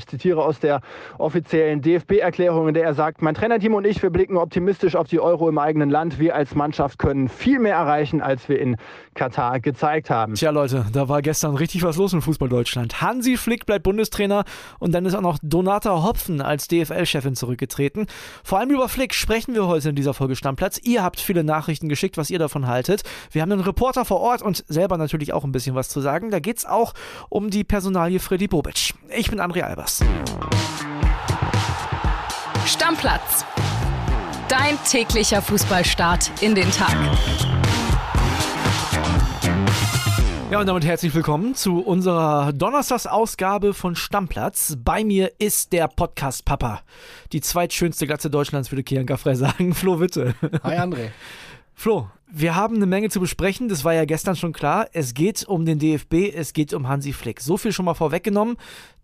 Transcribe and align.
Ich 0.00 0.06
zitiere 0.06 0.42
aus 0.42 0.58
der 0.60 0.80
offiziellen 1.18 1.82
DFB-Erklärung, 1.82 2.68
in 2.68 2.74
der 2.74 2.84
er 2.84 2.94
sagt, 2.94 3.20
mein 3.20 3.34
Trainerteam 3.34 3.74
und 3.74 3.86
ich, 3.86 4.02
wir 4.02 4.08
blicken 4.08 4.38
optimistisch 4.38 4.96
auf 4.96 5.08
die 5.08 5.20
Euro 5.20 5.46
im 5.46 5.58
eigenen 5.58 5.90
Land. 5.90 6.18
Wir 6.18 6.34
als 6.34 6.54
Mannschaft 6.54 6.98
können 6.98 7.28
viel 7.28 7.58
mehr 7.58 7.74
erreichen, 7.74 8.22
als 8.22 8.48
wir 8.48 8.58
in 8.58 8.76
Katar 9.14 9.60
gezeigt 9.60 10.08
haben. 10.08 10.34
Tja, 10.34 10.50
Leute, 10.50 10.86
da 10.90 11.10
war 11.10 11.20
gestern 11.20 11.54
richtig 11.54 11.82
was 11.82 11.96
los 11.98 12.14
im 12.14 12.22
Fußball 12.22 12.48
Deutschland. 12.48 13.02
Hansi 13.02 13.36
Flick 13.36 13.66
bleibt 13.66 13.82
Bundestrainer 13.82 14.44
und 14.78 14.92
dann 14.92 15.04
ist 15.04 15.14
auch 15.14 15.20
noch 15.20 15.38
Donata 15.42 16.02
Hopfen 16.02 16.40
als 16.40 16.66
DFL-Chefin 16.68 17.34
zurückgetreten. 17.34 18.06
Vor 18.42 18.58
allem 18.58 18.70
über 18.70 18.88
Flick 18.88 19.12
sprechen 19.12 19.54
wir 19.54 19.66
heute 19.66 19.90
in 19.90 19.96
dieser 19.96 20.14
Folge 20.14 20.34
Stammplatz. 20.34 20.80
Ihr 20.82 21.02
habt 21.02 21.20
viele 21.20 21.44
Nachrichten 21.44 21.90
geschickt, 21.90 22.16
was 22.16 22.30
ihr 22.30 22.38
davon 22.38 22.66
haltet. 22.66 23.02
Wir 23.32 23.42
haben 23.42 23.52
einen 23.52 23.60
Reporter 23.60 24.06
vor 24.06 24.20
Ort 24.20 24.40
und 24.40 24.64
selber 24.66 24.96
natürlich 24.96 25.34
auch 25.34 25.44
ein 25.44 25.52
bisschen 25.52 25.74
was 25.74 25.90
zu 25.90 26.00
sagen. 26.00 26.30
Da 26.30 26.38
geht 26.38 26.56
es 26.56 26.64
auch 26.64 26.94
um 27.28 27.50
die 27.50 27.64
Personalie 27.64 28.18
Freddy 28.18 28.48
Bobic. 28.48 28.94
Ich 29.14 29.28
bin 29.28 29.40
André 29.40 29.62
Albers. 29.62 29.89
Stammplatz. 32.66 33.44
Dein 34.48 34.78
täglicher 34.88 35.42
Fußballstart 35.42 36.30
in 36.42 36.54
den 36.54 36.70
Tag. 36.70 36.96
Ja, 40.50 40.58
und 40.58 40.66
damit 40.66 40.84
herzlich 40.84 41.14
willkommen 41.14 41.54
zu 41.54 41.78
unserer 41.78 42.52
Donnerstagsausgabe 42.52 43.72
von 43.72 43.94
Stammplatz. 43.94 44.76
Bei 44.78 45.04
mir 45.04 45.30
ist 45.38 45.72
der 45.72 45.86
Podcast-Papa. 45.86 46.80
Die 47.32 47.40
zweitschönste 47.40 48.06
Glatze 48.08 48.30
Deutschlands, 48.30 48.72
würde 48.72 48.82
Kian 48.82 49.06
Gaffrey 49.06 49.36
sagen. 49.36 49.74
Flo 49.76 50.00
Witte. 50.00 50.34
Hi, 50.64 50.76
André. 50.76 51.10
Flo, 51.74 52.10
wir 52.32 52.54
haben 52.54 52.76
eine 52.76 52.86
Menge 52.86 53.08
zu 53.08 53.20
besprechen. 53.20 53.68
Das 53.68 53.84
war 53.84 53.94
ja 53.94 54.04
gestern 54.04 54.36
schon 54.36 54.52
klar. 54.52 54.86
Es 54.92 55.14
geht 55.14 55.46
um 55.46 55.64
den 55.64 55.78
DFB, 55.78 56.34
es 56.34 56.52
geht 56.52 56.72
um 56.72 56.88
Hansi 56.88 57.12
Flick. 57.12 57.40
So 57.40 57.56
viel 57.56 57.72
schon 57.72 57.84
mal 57.84 57.94
vorweggenommen. 57.94 58.56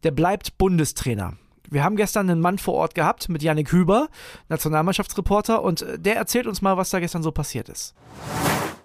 Der 0.02 0.10
bleibt 0.10 0.58
Bundestrainer. 0.58 1.34
Wir 1.68 1.82
haben 1.82 1.96
gestern 1.96 2.30
einen 2.30 2.40
Mann 2.40 2.58
vor 2.58 2.74
Ort 2.74 2.94
gehabt 2.94 3.28
mit 3.28 3.42
Yannick 3.42 3.72
Hüber, 3.72 4.08
Nationalmannschaftsreporter, 4.48 5.62
und 5.62 5.84
der 5.96 6.14
erzählt 6.14 6.46
uns 6.46 6.62
mal, 6.62 6.76
was 6.76 6.90
da 6.90 7.01
gestern 7.01 7.24
so 7.24 7.32
passiert 7.32 7.68
ist. 7.68 7.95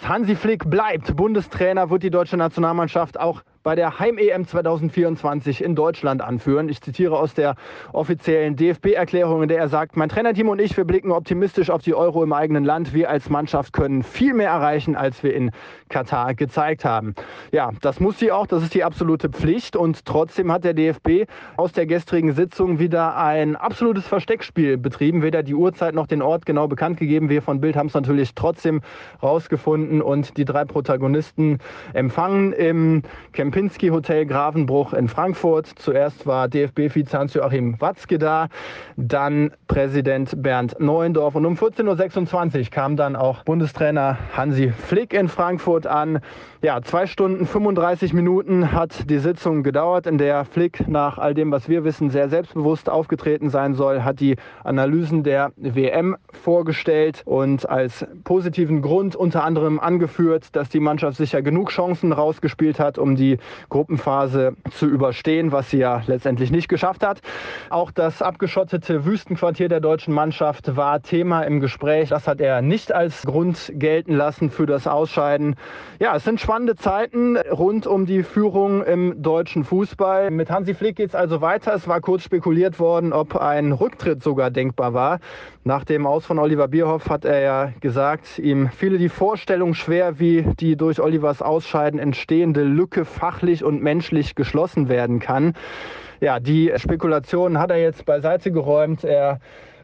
Hansi 0.02 0.36
Flick 0.36 0.68
bleibt 0.68 1.16
Bundestrainer, 1.16 1.92
wird 1.92 2.02
die 2.02 2.10
deutsche 2.10 2.38
Nationalmannschaft 2.38 3.20
auch 3.20 3.44
bei 3.64 3.76
der 3.76 4.00
Heim-EM 4.00 4.48
2024 4.48 5.64
in 5.64 5.76
Deutschland 5.76 6.22
anführen. 6.22 6.68
Ich 6.70 6.82
zitiere 6.82 7.18
aus 7.18 7.34
der 7.34 7.56
offiziellen 7.94 8.56
DFB-Erklärung, 8.56 9.44
in 9.44 9.50
der 9.50 9.60
er 9.60 9.70
sagt, 9.70 9.96
mein 9.96 10.10
Trainerteam 10.10 10.50
und 10.50 10.60
ich, 10.60 10.76
wir 10.78 10.86
blicken 10.86 11.12
optimistisch 11.12 11.70
auf 11.70 11.82
die 11.82 11.94
Euro 11.94 12.24
im 12.24 12.34
eigenen 12.34 12.64
Land. 12.64 12.94
Wir 12.94 13.10
als 13.10 13.30
Mannschaft 13.30 13.74
können 13.74 14.02
viel 14.04 14.34
mehr 14.34 14.50
erreichen, 14.50 14.96
als 14.96 15.22
wir 15.22 15.36
in 15.36 15.52
Katar 15.90 16.34
gezeigt 16.34 16.86
haben. 16.86 17.14
Ja, 17.52 17.72
das 17.82 18.00
muss 18.00 18.18
sie 18.18 18.32
auch, 18.32 18.48
das 18.48 18.64
ist 18.64 18.74
die 18.74 18.84
absolute 18.84 19.30
Pflicht. 19.30 19.76
Und 19.76 20.06
trotzdem 20.06 20.52
hat 20.52 20.64
der 20.64 20.74
DFB 20.74 21.30
aus 21.58 21.72
der 21.72 21.86
gestrigen 21.86 22.34
Sitzung 22.34 22.80
wieder 22.80 23.16
ein 23.16 23.56
absolutes 23.56 24.08
Versteckspiel 24.08 24.78
betrieben. 24.78 25.22
Weder 25.22 25.44
die 25.44 25.54
Uhrzeit 25.54 25.94
noch 25.94 26.08
den 26.08 26.22
Ort 26.22 26.46
genau 26.46 26.68
bekannt 26.68 26.98
gegeben. 26.98 27.30
Wir 27.30 27.42
von 27.42 27.62
Bild 27.62 27.76
haben 27.76 27.88
es 27.88 27.94
natürlich 27.94 28.34
trotzdem 28.34 28.82
rausgefunden 29.22 30.02
und 30.02 30.38
die 30.38 30.46
drei 30.46 30.66
Protagonisten 30.66 31.60
empfangen 31.94 32.54
im 32.54 33.04
Camp 33.34 33.51
Kempinski 33.52 33.90
Hotel 33.90 34.26
Grafenbruch 34.26 34.94
in 34.94 35.10
Frankfurt. 35.10 35.68
Zuerst 35.76 36.26
war 36.26 36.48
DFB-Vize 36.48 37.12
Hans-Joachim 37.12 37.82
Watzke 37.82 38.18
da, 38.18 38.48
dann 38.96 39.52
Präsident 39.68 40.42
Bernd 40.42 40.80
Neuendorf 40.80 41.36
und 41.36 41.46
um 41.46 41.56
14.26 41.56 42.60
Uhr 42.60 42.66
kam 42.72 42.96
dann 42.96 43.18
auch 43.18 43.44
Bundestrainer 43.44 44.18
Hansi 44.38 44.72
Flick 44.72 45.14
in 45.14 45.28
Frankfurt 45.28 45.86
an. 45.86 46.22
Ja, 46.62 46.82
zwei 46.82 47.08
Stunden 47.08 47.46
35 47.46 48.14
Minuten 48.14 48.72
hat 48.72 49.10
die 49.10 49.18
Sitzung 49.18 49.64
gedauert, 49.64 50.08
in 50.08 50.18
der 50.18 50.46
Flick 50.46 50.88
nach 50.88 51.18
all 51.18 51.34
dem, 51.34 51.52
was 51.52 51.68
wir 51.68 51.84
wissen, 51.84 52.10
sehr 52.10 52.30
selbstbewusst 52.30 52.90
aufgetreten 52.90 53.50
sein 53.50 53.74
soll, 53.74 54.04
hat 54.04 54.22
die 54.22 54.38
Analysen 54.64 55.24
der 55.24 55.52
WM 55.58 56.16
vorgestellt 56.32 57.24
und 57.26 57.68
als 57.68 58.06
positiven 58.24 58.82
Grund 58.82 59.16
unter 59.16 59.44
anderem 59.44 59.80
angeführt, 59.80 60.56
dass 60.56 60.70
die 60.70 60.80
Mannschaft 60.80 61.18
sicher 61.18 61.42
genug 61.42 61.72
Chancen 61.72 62.14
rausgespielt 62.14 62.80
hat, 62.80 62.98
um 62.98 63.16
die 63.16 63.40
Gruppenphase 63.70 64.56
zu 64.72 64.88
überstehen, 64.88 65.52
was 65.52 65.70
sie 65.70 65.80
ja 65.80 66.02
letztendlich 66.08 66.52
nicht 66.52 66.68
geschafft 66.68 67.06
hat. 67.06 67.22
Auch 67.70 67.92
das 67.92 68.22
abgeschottete 68.22 69.06
Wüstenquartier 69.06 69.70
der 69.70 69.80
deutschen 69.80 70.14
Mannschaft 70.14 70.76
war 70.76 71.02
Thema 71.02 71.44
im 71.44 71.60
Gespräch. 71.60 72.10
Das 72.10 72.28
hat 72.28 72.42
er 72.42 72.62
nicht 72.62 72.92
als 72.92 73.24
Grund 73.24 73.72
gelten 73.76 74.14
lassen 74.14 74.50
für 74.50 74.66
das 74.66 74.88
Ausscheiden. 74.88 75.56
Ja, 76.00 76.16
es 76.16 76.24
sind 76.24 76.40
spannende 76.40 76.76
Zeiten 76.76 77.38
rund 77.38 77.88
um 77.88 78.06
die 78.06 78.24
Führung 78.24 78.84
im 78.84 79.22
deutschen 79.22 79.64
Fußball. 79.64 80.32
Mit 80.32 80.50
Hansi 80.50 80.74
Flick 80.74 80.96
geht 80.96 81.10
es 81.10 81.16
also 81.16 81.42
weiter. 81.42 81.74
Es 81.76 81.88
war 81.88 82.02
kurz 82.02 82.24
spekuliert 82.24 82.80
worden, 82.80 83.14
ob 83.14 83.36
ein 83.36 83.72
Rücktritt 83.72 84.24
sogar 84.24 84.52
denkbar 84.52 84.94
war. 84.94 85.20
Nach 85.64 85.84
dem 85.84 86.08
Aus 86.08 86.26
von 86.26 86.40
Oliver 86.40 86.68
Bierhoff 86.68 87.08
hat 87.10 87.24
er 87.24 87.40
ja 87.42 87.74
gesagt, 87.82 88.40
ihm 88.40 88.70
fiele 88.70 88.98
die 88.98 89.10
Vorstellung 89.10 89.76
schwer, 89.76 90.20
wie 90.20 90.44
die 90.60 90.76
durch 90.76 91.00
Olivers 91.00 91.44
Ausscheiden 91.44 92.00
entstehende 92.00 92.64
Lücke 92.64 93.06
fachlich 93.32 93.64
und 93.64 93.82
menschlich 93.82 94.36
geschlossen 94.36 94.90
werden 94.90 95.20
kann. 95.20 95.54
Ja, 96.20 96.40
die 96.40 96.72
Spekulationen 96.76 97.58
hat 97.58 97.72
er 97.72 97.82
jetzt 97.82 98.06
beiseite 98.06 98.52
geräumt. 98.52 99.04
Er 99.04 99.40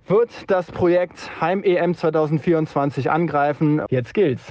wird 0.08 0.30
das 0.48 0.72
Projekt 0.72 1.32
Heim 1.42 1.64
EM 1.64 1.96
2024 1.96 3.10
angreifen. 3.10 3.82
Jetzt 3.90 4.14
gilt's. 4.14 4.44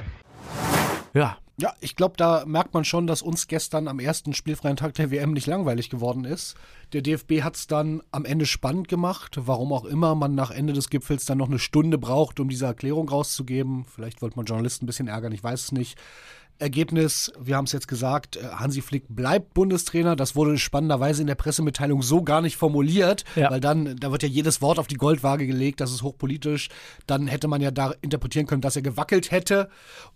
Ja, 1.13 1.37
ja, 1.59 1.73
ich 1.81 1.97
glaube, 1.97 2.15
da 2.17 2.45
merkt 2.47 2.75
man 2.75 2.85
schon, 2.85 3.07
dass 3.07 3.23
uns 3.23 3.47
gestern 3.47 3.89
am 3.89 3.99
ersten 3.99 4.35
spielfreien 4.35 4.77
Tag 4.77 4.95
der 4.95 5.11
WM 5.11 5.33
nicht 5.33 5.47
langweilig 5.47 5.89
geworden 5.89 6.25
ist. 6.25 6.57
Der 6.93 7.03
DFB 7.03 7.43
hat 7.43 7.57
es 7.57 7.67
dann 7.67 8.03
am 8.13 8.25
Ende 8.25 8.47
spannend 8.47 8.89
gemacht, 8.89 9.39
warum 9.41 9.73
auch 9.73 9.85
immer 9.85 10.15
man 10.15 10.35
nach 10.35 10.51
Ende 10.51 10.73
des 10.73 10.89
Gipfels 10.89 11.25
dann 11.25 11.39
noch 11.39 11.49
eine 11.49 11.59
Stunde 11.59 11.99
braucht, 11.99 12.39
um 12.39 12.49
diese 12.49 12.67
Erklärung 12.67 13.09
rauszugeben. 13.09 13.85
Vielleicht 13.85 14.23
wollte 14.23 14.37
man 14.37 14.47
Journalisten 14.47 14.85
ein 14.85 14.87
bisschen 14.87 15.09
ärgern, 15.09 15.33
ich 15.33 15.43
weiß 15.43 15.65
es 15.65 15.73
nicht. 15.73 15.99
Ergebnis, 16.59 17.33
wir 17.39 17.57
haben 17.57 17.67
es 17.67 17.73
jetzt 17.73 17.89
gesagt, 17.89 18.37
äh, 18.37 18.45
Hansi 18.45 18.81
Flick 18.81 19.05
bleibt 19.09 19.55
Bundestrainer. 19.55 20.17
Das 20.17 20.37
wurde 20.37 20.57
spannenderweise 20.59 21.21
in 21.21 21.27
der 21.27 21.35
Pressemitteilung 21.35 22.03
so 22.03 22.23
gar 22.23 22.41
nicht 22.41 22.57
formuliert, 22.57 23.25
ja. 23.35 23.51
weil 23.51 23.61
dann, 23.61 23.97
da 23.97 24.11
wird 24.11 24.23
ja 24.23 24.29
jedes 24.29 24.63
Wort 24.63 24.79
auf 24.79 24.87
die 24.87 24.97
Goldwaage 24.97 25.47
gelegt, 25.47 25.81
das 25.81 25.93
ist 25.93 26.03
hochpolitisch. 26.03 26.69
Dann 27.07 27.27
hätte 27.27 27.49
man 27.49 27.61
ja 27.61 27.71
da 27.71 27.93
interpretieren 28.01 28.47
können, 28.47 28.63
dass 28.63 28.77
er 28.77 28.83
gewackelt 28.83 29.31
hätte. 29.31 29.69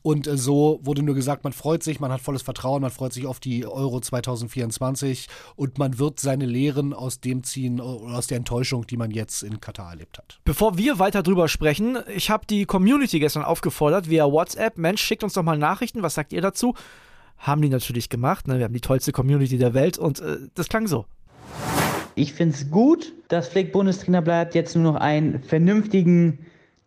Und 0.03 0.27
äh, 0.27 0.37
so 0.37 0.81
wurde 0.83 1.03
nur 1.03 1.15
gesagt, 1.15 1.45
man 1.45 1.53
freut 1.53 1.83
sich, 1.83 2.01
man 2.01 2.13
hat 2.13 2.21
volles 2.21 2.43
Vertrauen, 2.43 2.83
man 2.83 2.91
freut 2.91 3.13
sich 3.13 3.27
auf 3.27 3.41
die 3.41 3.67
Euro 3.67 4.01
2024 4.01 5.29
und 5.57 5.79
man 5.79 5.99
wird 5.99 6.21
seine 6.21 6.47
Lehren 6.61 6.95
aus 6.95 7.21
dem 7.21 7.43
ziehen, 7.45 7.79
äh, 7.79 7.83
aus 7.83 8.29
der 8.29 8.39
Enttäuschung, 8.39 8.87
die 8.87 8.97
man 8.97 9.11
jetzt 9.11 9.43
in 9.43 9.61
Katar 9.61 9.91
erlebt 9.91 10.19
hat. 10.19 10.41
Bevor 10.45 10.79
wir 10.79 10.99
weiter 10.99 11.23
drüber 11.23 11.49
sprechen, 11.49 11.99
ich 12.15 12.31
habe 12.31 12.47
die 12.49 12.65
Community 12.65 13.19
gestern 13.19 13.43
aufgefordert 13.43 14.09
via 14.09 14.25
WhatsApp. 14.25 14.79
Mensch, 14.79 15.03
schickt 15.03 15.25
uns 15.25 15.35
doch 15.35 15.43
mal 15.43 15.59
Nachrichten, 15.59 16.03
was 16.03 16.15
sagt 16.15 16.31
sagt 16.31 16.33
ihr 16.35 16.43
dazu? 16.43 16.75
Haben 17.39 17.63
die 17.63 17.71
natürlich 17.71 18.09
gemacht. 18.09 18.47
Ne? 18.47 18.59
Wir 18.59 18.65
haben 18.65 18.75
die 18.75 18.81
tollste 18.81 19.13
Community 19.13 19.59
der 19.59 19.75
Welt 19.75 19.99
und 19.99 20.21
äh, 20.21 20.37
das 20.55 20.69
klang 20.69 20.87
so. 20.87 21.07
Ich 22.15 22.35
finde 22.35 22.55
es 22.55 22.71
gut, 22.71 23.15
dass 23.29 23.49
Flick 23.49 23.73
Bundestrainer 23.73 24.21
bleibt. 24.21 24.55
Jetzt 24.55 24.77
nur 24.77 24.93
noch 24.93 25.01
einen 25.01 25.43
vernünftigen, 25.43 26.41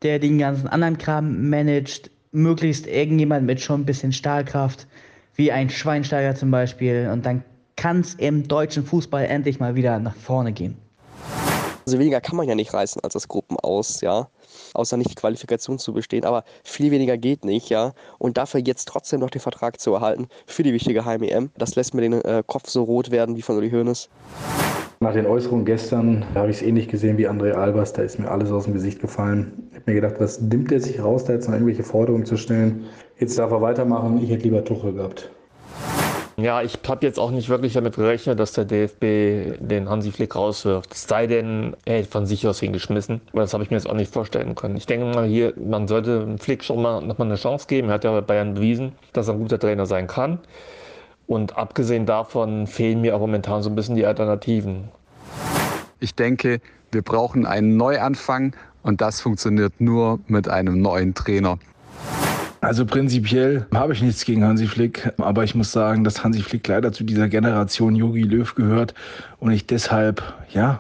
der 0.04 0.20
den 0.20 0.38
ganzen 0.38 0.68
anderen 0.68 0.98
Kram 0.98 1.50
managt. 1.50 2.12
Möglichst 2.32 2.88
irgendjemand 2.88 3.46
mit 3.46 3.62
schon 3.62 3.82
ein 3.82 3.86
bisschen 3.86 4.12
Stahlkraft, 4.12 4.88
wie 5.36 5.52
ein 5.52 5.70
Schweinsteiger 5.70 6.36
zum 6.36 6.52
Beispiel. 6.52 7.10
Und 7.12 7.26
dann 7.26 7.44
kann 7.76 8.02
es 8.02 8.16
im 8.16 8.48
deutschen 8.48 8.86
Fußball 8.86 9.26
endlich 9.26 9.60
mal 9.60 9.76
wieder 9.76 10.00
nach 10.00 10.16
vorne 10.16 10.52
gehen. 10.54 10.78
Also 11.86 12.00
weniger 12.00 12.22
kann 12.22 12.38
man 12.38 12.48
ja 12.48 12.56
nicht 12.56 12.74
reißen 12.74 13.04
als 13.04 13.14
das 13.14 13.28
Gruppen 13.28 13.58
aus, 13.60 14.02
ja. 14.02 14.30
Außer 14.74 14.96
nicht 14.96 15.12
die 15.12 15.16
Qualifikation 15.16 15.80
zu 15.80 15.94
bestehen. 15.94 16.24
Aber 16.24 16.46
viel 16.64 16.92
weniger 16.92 17.18
geht 17.18 17.44
nicht, 17.44 17.70
ja. 17.70 17.94
Und 18.20 18.38
dafür 18.38 18.62
jetzt 18.62 18.88
trotzdem 18.88 19.20
noch 19.20 19.30
den 19.30 19.42
Vertrag 19.42 19.82
zu 19.82 19.94
erhalten 19.94 20.28
für 20.46 20.64
die 20.64 20.74
wichtige 20.74 21.04
Heim-EM, 21.04 21.52
das 21.58 21.76
lässt 21.76 21.94
mir 21.94 22.02
den 22.02 22.14
äh, 22.14 22.44
Kopf 22.46 22.70
so 22.70 22.84
rot 22.84 23.12
werden 23.12 23.36
wie 23.36 23.42
von 23.42 23.58
Uli 23.58 23.70
Hoeneß. 23.70 24.10
Nach 25.02 25.14
den 25.14 25.26
Äußerungen 25.26 25.66
gestern 25.66 26.26
habe 26.34 26.50
ich 26.50 26.58
es 26.58 26.64
ähnlich 26.64 26.88
gesehen 26.88 27.18
wie 27.18 27.28
André 27.28 27.52
Albers. 27.52 27.92
Da 27.92 28.04
ist 28.04 28.18
mir 28.20 28.32
alles 28.32 28.52
aus 28.52 28.64
dem 28.64 28.74
Gesicht 28.74 29.02
gefallen. 29.02 29.68
Ich 29.72 29.80
habe 29.80 29.92
mir 29.92 29.96
gedacht, 30.00 30.16
was 30.20 30.40
nimmt 30.40 30.72
er 30.72 30.80
sich 30.80 31.04
raus, 31.04 31.26
da 31.26 31.34
jetzt 31.34 31.48
noch 31.48 31.56
irgendwelche 31.56 31.84
Forderungen 31.84 32.26
zu 32.26 32.38
stellen? 32.38 32.86
Jetzt 33.20 33.38
darf 33.38 33.52
er 33.52 33.62
weitermachen. 33.62 34.24
Ich 34.24 34.30
hätte 34.30 34.44
lieber 34.44 34.64
Tuchel 34.64 34.94
gehabt. 34.94 35.30
Ja, 36.38 36.64
ich 36.64 36.80
habe 36.88 37.06
jetzt 37.06 37.20
auch 37.20 37.30
nicht 37.30 37.50
wirklich 37.50 37.74
damit 37.74 37.96
gerechnet, 37.96 38.40
dass 38.40 38.54
der 38.54 38.66
DFB 38.66 39.60
den 39.60 39.88
Hansi 39.88 40.12
Flick 40.12 40.36
rauswirft. 40.36 40.94
Es 40.94 41.04
sei 41.08 41.28
denn, 41.28 41.76
er 41.86 41.98
hätte 41.98 42.10
von 42.10 42.26
sich 42.26 42.48
aus 42.48 42.60
hingeschmissen. 42.60 43.22
Aber 43.32 43.42
das 43.42 43.54
habe 43.54 43.64
ich 43.64 43.70
mir 43.70 43.78
jetzt 43.78 43.88
auch 43.88 43.94
nicht 43.94 44.12
vorstellen 44.12 44.56
können. 44.56 44.76
Ich 44.76 44.88
denke 44.88 45.06
mal 45.06 45.26
hier, 45.26 45.54
man 45.58 45.88
sollte 45.88 46.36
Flick 46.40 46.64
schon 46.64 46.82
mal 46.82 47.02
nochmal 47.02 47.28
eine 47.28 47.36
Chance 47.36 47.68
geben. 47.68 47.90
Er 47.90 47.96
hat 47.96 48.04
ja 48.04 48.12
bei 48.12 48.22
Bayern 48.22 48.56
bewiesen, 48.56 48.94
dass 49.14 49.28
er 49.28 49.36
ein 49.36 49.40
guter 49.40 49.60
Trainer 49.60 49.86
sein 49.86 50.08
kann. 50.08 50.40
Und 51.28 51.56
abgesehen 51.56 52.06
davon 52.08 52.66
fehlen 52.66 53.02
mir 53.02 53.16
auch 53.16 53.20
momentan 53.20 53.62
so 53.62 53.70
ein 53.70 53.76
bisschen 53.76 53.96
die 53.96 54.06
Alternativen. 54.06 54.90
Ich 56.00 56.16
denke, 56.16 56.60
wir 56.92 57.04
brauchen 57.04 57.46
einen 57.46 57.78
Neuanfang 57.78 58.56
und 58.82 59.02
das 59.02 59.22
funktioniert 59.22 59.74
nur 59.80 60.20
mit 60.28 60.50
einem 60.50 60.82
neuen 60.82 61.14
Trainer. 61.14 61.60
Also 62.64 62.86
prinzipiell 62.86 63.66
habe 63.74 63.92
ich 63.92 64.02
nichts 64.02 64.24
gegen 64.24 64.46
Hansi 64.46 64.68
Flick, 64.68 65.12
aber 65.18 65.44
ich 65.44 65.54
muss 65.54 65.74
sagen, 65.74 66.06
dass 66.06 66.24
Hansi 66.24 66.42
Flick 66.42 66.66
leider 66.66 66.94
zu 66.94 67.04
dieser 67.04 67.28
Generation 67.28 67.94
Yogi 67.94 68.22
Löw 68.22 68.56
gehört 68.56 68.94
und 69.40 69.52
ich 69.52 69.68
deshalb, 69.68 70.24
ja, 70.50 70.80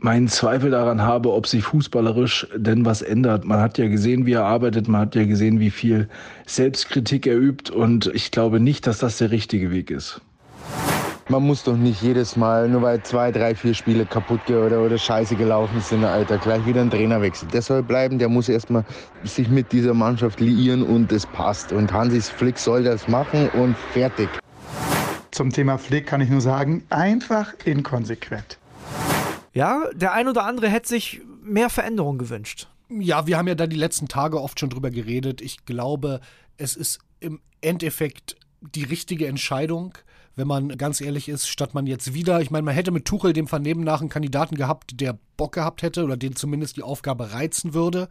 meinen 0.00 0.26
Zweifel 0.26 0.72
daran 0.72 1.00
habe, 1.00 1.32
ob 1.32 1.46
sich 1.46 1.62
fußballerisch 1.62 2.48
denn 2.56 2.84
was 2.84 3.02
ändert. 3.02 3.44
Man 3.44 3.60
hat 3.60 3.78
ja 3.78 3.86
gesehen, 3.86 4.26
wie 4.26 4.32
er 4.32 4.46
arbeitet, 4.46 4.88
man 4.88 5.02
hat 5.02 5.14
ja 5.14 5.24
gesehen, 5.24 5.60
wie 5.60 5.70
viel 5.70 6.08
Selbstkritik 6.44 7.28
er 7.28 7.38
übt 7.38 7.72
und 7.72 8.10
ich 8.12 8.32
glaube 8.32 8.58
nicht, 8.58 8.88
dass 8.88 8.98
das 8.98 9.18
der 9.18 9.30
richtige 9.30 9.70
Weg 9.70 9.92
ist. 9.92 10.22
Man 11.30 11.42
muss 11.42 11.62
doch 11.64 11.76
nicht 11.76 12.02
jedes 12.02 12.36
Mal, 12.36 12.68
nur 12.68 12.82
weil 12.82 13.02
zwei, 13.02 13.32
drei, 13.32 13.54
vier 13.54 13.72
Spiele 13.72 14.04
kaputt 14.04 14.42
oder, 14.50 14.82
oder 14.82 14.98
scheiße 14.98 15.36
gelaufen 15.36 15.80
sind, 15.80 16.04
Alter, 16.04 16.36
gleich 16.36 16.66
wieder 16.66 16.82
ein 16.82 16.90
Trainerwechsel. 16.90 17.48
Der 17.48 17.62
soll 17.62 17.82
bleiben, 17.82 18.18
der 18.18 18.28
muss 18.28 18.50
erstmal 18.50 18.84
sich 19.22 19.48
mit 19.48 19.72
dieser 19.72 19.94
Mannschaft 19.94 20.40
liieren 20.40 20.82
und 20.82 21.10
es 21.12 21.24
passt. 21.24 21.72
Und 21.72 21.90
Hansis 21.90 22.28
Flick 22.28 22.58
soll 22.58 22.84
das 22.84 23.08
machen 23.08 23.48
und 23.54 23.74
fertig. 23.94 24.28
Zum 25.30 25.50
Thema 25.50 25.78
Flick 25.78 26.06
kann 26.06 26.20
ich 26.20 26.28
nur 26.28 26.42
sagen, 26.42 26.84
einfach 26.90 27.54
inkonsequent. 27.64 28.58
Ja, 29.54 29.80
der 29.94 30.12
ein 30.12 30.28
oder 30.28 30.44
andere 30.44 30.68
hätte 30.68 30.88
sich 30.88 31.22
mehr 31.42 31.70
Veränderung 31.70 32.18
gewünscht. 32.18 32.68
Ja, 32.90 33.26
wir 33.26 33.38
haben 33.38 33.48
ja 33.48 33.54
da 33.54 33.66
die 33.66 33.76
letzten 33.76 34.08
Tage 34.08 34.42
oft 34.42 34.60
schon 34.60 34.68
drüber 34.68 34.90
geredet. 34.90 35.40
Ich 35.40 35.64
glaube, 35.64 36.20
es 36.58 36.76
ist 36.76 36.98
im 37.20 37.40
Endeffekt 37.62 38.36
die 38.60 38.84
richtige 38.84 39.26
Entscheidung, 39.26 39.94
wenn 40.36 40.46
man 40.46 40.68
ganz 40.76 41.00
ehrlich 41.00 41.28
ist, 41.28 41.48
statt 41.48 41.74
man 41.74 41.86
jetzt 41.86 42.14
wieder, 42.14 42.40
ich 42.40 42.50
meine, 42.50 42.64
man 42.64 42.74
hätte 42.74 42.90
mit 42.90 43.04
Tuchel 43.04 43.32
dem 43.32 43.46
Vernehmen 43.46 43.84
nach 43.84 44.00
einen 44.00 44.10
Kandidaten 44.10 44.56
gehabt, 44.56 45.00
der 45.00 45.18
Bock 45.36 45.52
gehabt 45.52 45.82
hätte 45.82 46.04
oder 46.04 46.16
den 46.16 46.36
zumindest 46.36 46.76
die 46.76 46.82
Aufgabe 46.82 47.32
reizen 47.32 47.74
würde 47.74 48.08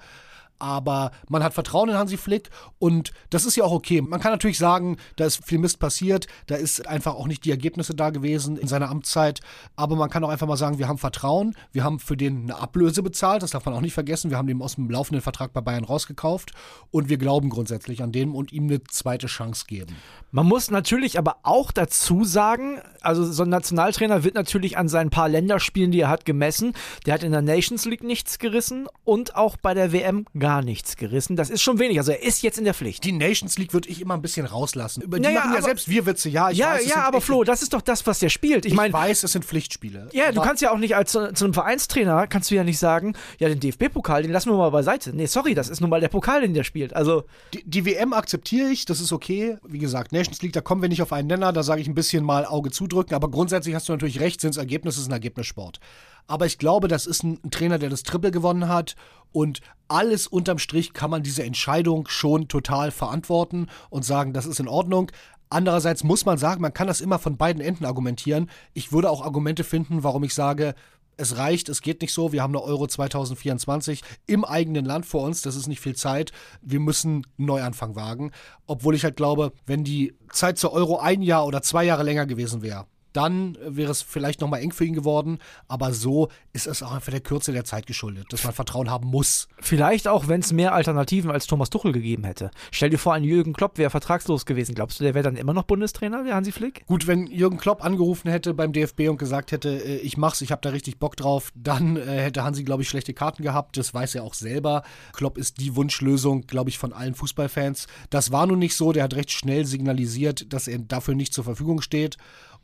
aber 0.64 1.12
man 1.28 1.44
hat 1.44 1.54
Vertrauen 1.54 1.90
in 1.90 1.98
Hansi 1.98 2.16
Flick 2.16 2.50
und 2.80 3.12
das 3.30 3.44
ist 3.44 3.58
ja 3.58 3.66
auch 3.66 3.74
okay. 3.74 4.02
Man 4.02 4.22
kann 4.22 4.32
natürlich 4.32 4.58
sagen, 4.58 4.96
da 5.18 5.26
ist 5.26 5.46
viel 5.46 5.60
Mist 5.60 5.80
passiert, 5.80 6.28
da 6.48 6.56
ist 6.56 6.88
einfach 6.88 7.16
auch 7.16 7.28
nicht 7.28 7.44
die 7.44 7.52
Ergebnisse 7.52 7.94
da 7.94 8.12
gewesen 8.12 8.56
in 8.56 8.70
seiner 8.70 8.90
Amtszeit, 8.90 9.42
aber 9.76 9.98
man 9.98 10.10
kann 10.10 10.24
auch 10.24 10.30
einfach 10.30 10.48
mal 10.48 10.56
sagen, 10.56 10.80
wir 10.80 10.88
haben 10.88 10.98
Vertrauen, 10.98 11.56
wir 11.74 11.84
haben 11.84 12.00
für 12.00 12.16
den 12.16 12.44
eine 12.44 12.58
Ablöse 12.58 13.04
bezahlt, 13.04 13.44
das 13.44 13.52
darf 13.52 13.66
man 13.66 13.76
auch 13.76 13.82
nicht 13.82 13.94
vergessen, 13.94 14.32
wir 14.32 14.38
haben 14.38 14.48
den 14.48 14.62
aus 14.62 14.76
dem 14.76 14.90
laufenden 14.90 15.22
Vertrag 15.22 15.52
bei 15.52 15.60
Bayern 15.60 15.84
rausgekauft 15.84 16.54
und 16.92 17.10
wir 17.10 17.18
glauben 17.18 17.50
grundsätzlich 17.50 18.02
an 18.02 18.14
den 18.14 18.32
und 18.32 18.54
ihm 18.54 18.64
eine 18.64 18.82
zweite 18.86 19.28
Chance 19.28 19.66
geben. 19.68 19.96
Man 20.32 20.48
muss 20.48 20.72
natürlich 20.72 21.20
aber 21.20 21.38
auch 21.44 21.72
dazu 21.72 22.24
sagen, 22.24 22.80
also 23.02 23.24
so 23.24 23.44
ein 23.44 23.50
Nationaltrainer 23.50 24.24
wird 24.24 24.36
natürlich 24.36 24.78
an 24.78 24.88
seinen 24.88 25.10
paar 25.10 25.30
Länderspielen, 25.30 25.92
die 25.92 26.00
er 26.00 26.10
hat, 26.10 26.26
gemessen. 26.26 26.74
Der 27.06 27.16
hat 27.16 27.24
in 27.24 27.32
der 27.32 27.42
Nations 27.42 27.86
League 27.86 28.04
nichts 28.04 28.40
gerissen 28.40 28.88
und 29.04 29.36
auch 29.36 29.58
bei 29.58 29.74
der 29.74 29.92
WM 29.92 30.26
gar 30.38 30.53
nichts 30.62 30.96
gerissen. 30.96 31.36
Das 31.36 31.50
ist 31.50 31.62
schon 31.62 31.80
wenig. 31.80 31.98
Also 31.98 32.12
er 32.12 32.22
ist 32.22 32.42
jetzt 32.42 32.58
in 32.58 32.66
der 32.66 32.74
Pflicht. 32.74 33.04
Die 33.04 33.12
Nations 33.12 33.58
League 33.58 33.74
würde 33.74 33.90
ich 33.90 34.02
immer 34.02 34.14
ein 34.14 34.22
bisschen 34.22 34.46
rauslassen. 34.46 35.02
Über 35.02 35.18
die 35.18 35.24
naja, 35.24 35.42
machen 35.42 35.56
ja 35.56 35.62
selbst 35.62 35.90
wir 35.90 36.06
Witze. 36.06 36.30
Ja, 36.30 36.50
ich 36.50 36.58
ja, 36.58 36.74
weiß, 36.74 36.88
ja 36.88 37.04
aber 37.04 37.22
Flo, 37.22 37.44
das 37.44 37.62
ist 37.62 37.74
doch 37.74 37.82
das, 37.82 38.06
was 38.06 38.20
der 38.20 38.30
spielt. 38.30 38.66
Ich, 38.66 38.74
ich 38.74 38.78
mein, 38.78 38.94
weiß, 38.94 39.24
es 39.24 39.32
sind 39.32 39.46
Pflichtspiele. 39.46 40.10
Ja, 40.12 40.32
du 40.32 40.42
kannst 40.42 40.62
ja 40.62 40.72
auch 40.72 40.78
nicht 40.78 40.96
als 40.96 41.12
zu, 41.12 41.34
zu 41.34 41.46
einem 41.46 41.54
Vereinstrainer 41.54 42.28
kannst 42.28 42.52
du 42.52 42.56
ja 42.56 42.64
nicht 42.64 42.80
sagen, 42.80 43.16
ja, 43.40 43.50
den 43.50 43.60
DFB-Pokal, 43.60 44.24
den 44.24 44.32
lassen 44.32 44.50
wir 44.50 44.58
mal 44.58 44.70
beiseite. 44.70 45.16
Nee, 45.16 45.26
sorry, 45.26 45.54
das 45.54 45.70
ist 45.70 45.82
nun 45.82 45.90
mal 45.90 46.02
der 46.02 46.10
Pokal, 46.10 46.42
den 46.42 46.54
der 46.54 46.64
spielt. 46.64 46.96
Also 46.96 47.24
die, 47.54 47.64
die 47.66 47.86
WM 47.86 48.14
akzeptiere 48.14 48.70
ich, 48.70 48.86
das 48.86 49.00
ist 49.00 49.12
okay. 49.12 49.58
Wie 49.68 49.80
gesagt, 49.80 50.12
Nations 50.12 50.42
League, 50.42 50.54
da 50.54 50.62
kommen 50.62 50.82
wir 50.82 50.90
nicht 50.90 51.02
auf 51.02 51.14
einen 51.14 51.28
Nenner, 51.28 51.54
da 51.54 51.64
sage 51.64 51.82
ich 51.82 51.88
ein 51.88 51.96
bisschen 51.96 52.24
mal 52.24 52.46
Auge 52.46 52.72
zudrücken, 52.72 53.16
aber 53.16 53.30
grundsätzlich 53.30 53.76
hast 53.76 53.90
du 53.90 53.94
natürlich 53.94 54.20
recht, 54.20 54.42
sind 54.42 54.52
es 54.52 54.58
Ergebnisse, 54.58 55.00
ist 55.00 55.08
ein 55.08 55.14
Ergebnissport. 55.14 55.80
Aber 56.28 56.46
ich 56.46 56.58
glaube, 56.58 56.88
das 56.88 57.06
ist 57.06 57.24
ein 57.24 57.52
Trainer, 57.52 57.80
der 57.80 57.90
das 57.90 58.04
Triple 58.04 58.32
gewonnen 58.32 58.68
hat 58.68 58.96
und 59.32 59.60
alles 59.88 60.28
unterm 60.28 60.60
Strich 60.60 60.94
kann 60.94 61.10
man 61.10 61.24
diese 61.24 61.44
Entscheidung 61.44 62.08
schon 62.08 62.48
total 62.48 62.92
verantworten 62.92 63.68
und 63.90 64.06
sagen, 64.06 64.34
das 64.34 64.46
ist 64.46 64.60
in 64.60 64.68
Ordnung. 64.68 65.12
Andererseits 65.50 66.04
muss 66.04 66.26
man 66.26 66.38
sagen, 66.38 66.62
man 66.62 66.74
kann 66.74 66.88
das 66.88 67.02
immer 67.02 67.20
von 67.20 67.38
beiden 67.38 67.62
Enden 67.62 67.86
argumentieren. 67.86 68.50
Ich 68.74 68.92
würde 68.92 69.10
auch 69.10 69.24
Argumente 69.24 69.64
finden, 69.64 70.04
warum 70.04 70.24
ich 70.24 70.34
sage, 70.34 70.74
es 71.18 71.38
reicht, 71.38 71.70
es 71.70 71.82
geht 71.82 72.02
nicht 72.02 72.14
so, 72.14 72.32
wir 72.32 72.42
haben 72.42 72.56
eine 72.56 72.64
Euro 72.64 72.88
2024 72.88 74.02
im 74.26 74.46
eigenen 74.46 74.86
Land 74.86 75.06
vor 75.06 75.24
uns, 75.24 75.42
das 75.42 75.56
ist 75.56 75.68
nicht 75.68 75.80
viel 75.80 75.96
Zeit, 75.96 76.32
wir 76.62 76.80
müssen 76.80 77.26
einen 77.38 77.46
Neuanfang 77.46 77.96
wagen. 77.96 78.32
Obwohl 78.66 78.96
ich 78.96 79.04
halt 79.04 79.16
glaube, 79.16 79.54
wenn 79.66 79.84
die 79.84 80.16
Zeit 80.32 80.58
zur 80.58 80.74
Euro 80.74 80.98
ein 80.98 81.22
Jahr 81.22 81.46
oder 81.46 81.62
zwei 81.62 81.84
Jahre 81.84 82.04
länger 82.04 82.26
gewesen 82.26 82.62
wäre, 82.62 82.88
dann 83.14 83.58
wäre 83.66 83.92
es 83.92 84.02
vielleicht 84.02 84.42
nochmal 84.42 84.62
eng 84.62 84.72
für 84.72 84.86
ihn 84.86 84.94
geworden. 84.94 85.40
Aber 85.68 85.94
so 85.94 86.30
ist 86.52 86.68
es 86.68 86.84
auch 86.84 86.92
einfach 86.92 87.12
der 87.12 87.22
Kürze 87.22 87.52
der 87.52 87.64
Zeit 87.64 87.88
geschuldet, 87.88 88.28
dass 88.32 88.44
man 88.44 88.54
Vertrauen 88.54 88.90
haben 88.90 89.08
muss. 89.08 89.48
Vielleicht 89.60 90.08
auch, 90.08 90.28
wenn 90.28 90.42
es 90.42 90.52
mehr 90.52 90.74
Alternativen 90.74 91.32
als 91.32 91.48
Thomas 91.48 91.70
Tuchel 91.70 91.92
gegeben 91.92 92.24
hätte. 92.24 92.52
Stell 92.72 92.90
dir 92.90 92.98
vor, 92.98 93.14
ein 93.14 93.24
Jürgen 93.24 93.54
Klopp 93.54 93.78
wäre 93.78 93.90
vertragslos 93.90 94.46
gewesen. 94.46 94.76
Glaubst 94.76 95.00
du, 95.00 95.04
der 95.04 95.14
wäre 95.14 95.24
dann 95.24 95.36
immer 95.36 95.54
noch 95.54 95.64
Bundestrainer, 95.64 96.24
der 96.24 96.36
Hansi 96.36 96.52
Flick? 96.52 96.86
Gut, 96.86 97.08
wenn 97.08 97.28
Jürgen 97.28 97.58
Klopp 97.58 97.84
angerufen 97.84 98.30
hätte 98.30 98.54
beim 98.54 98.74
DFB 98.74 99.10
und 99.10 99.18
gesagt 99.18 99.52
hätte, 99.52 99.70
äh, 99.70 99.98
ich 99.98 100.18
mach's, 100.18 100.42
ich 100.42 100.52
habe 100.52 100.62
da 100.62 100.70
richtig 100.70 101.00
Bock 101.00 101.16
drauf, 101.16 101.52
dann 101.56 101.98
äh, 101.98 102.22
hätte 102.22 102.44
Hansi, 102.44 102.64
glaube 102.64 102.84
ich, 102.84 102.90
schlechte 102.90 103.14
Karten 103.14 103.44
gehabt. 103.44 103.78
Das 103.78 103.94
weiß 103.94 104.16
er 104.16 104.24
auch 104.24 104.34
selber. 104.34 104.84
Klopp 105.14 105.38
ist 105.38 105.60
die 105.60 105.76
Wunschlösung, 105.76 106.48
glaube 106.48 106.70
ich, 106.70 106.78
von 106.78 106.94
allen 106.94 107.16
Fußballfans. 107.16 107.88
Das 108.10 108.32
war 108.32 108.46
nun 108.46 108.60
nicht 108.60 108.76
so. 108.76 108.92
Der 108.92 109.04
hat 109.04 109.16
recht 109.16 109.32
schnell 109.32 109.66
signalisiert, 109.66 110.52
dass 110.52 110.68
er 110.68 110.80
dafür 110.80 111.16
nicht 111.16 111.34
zur 111.34 111.44
Verfügung 111.44 111.82
steht. 111.82 112.18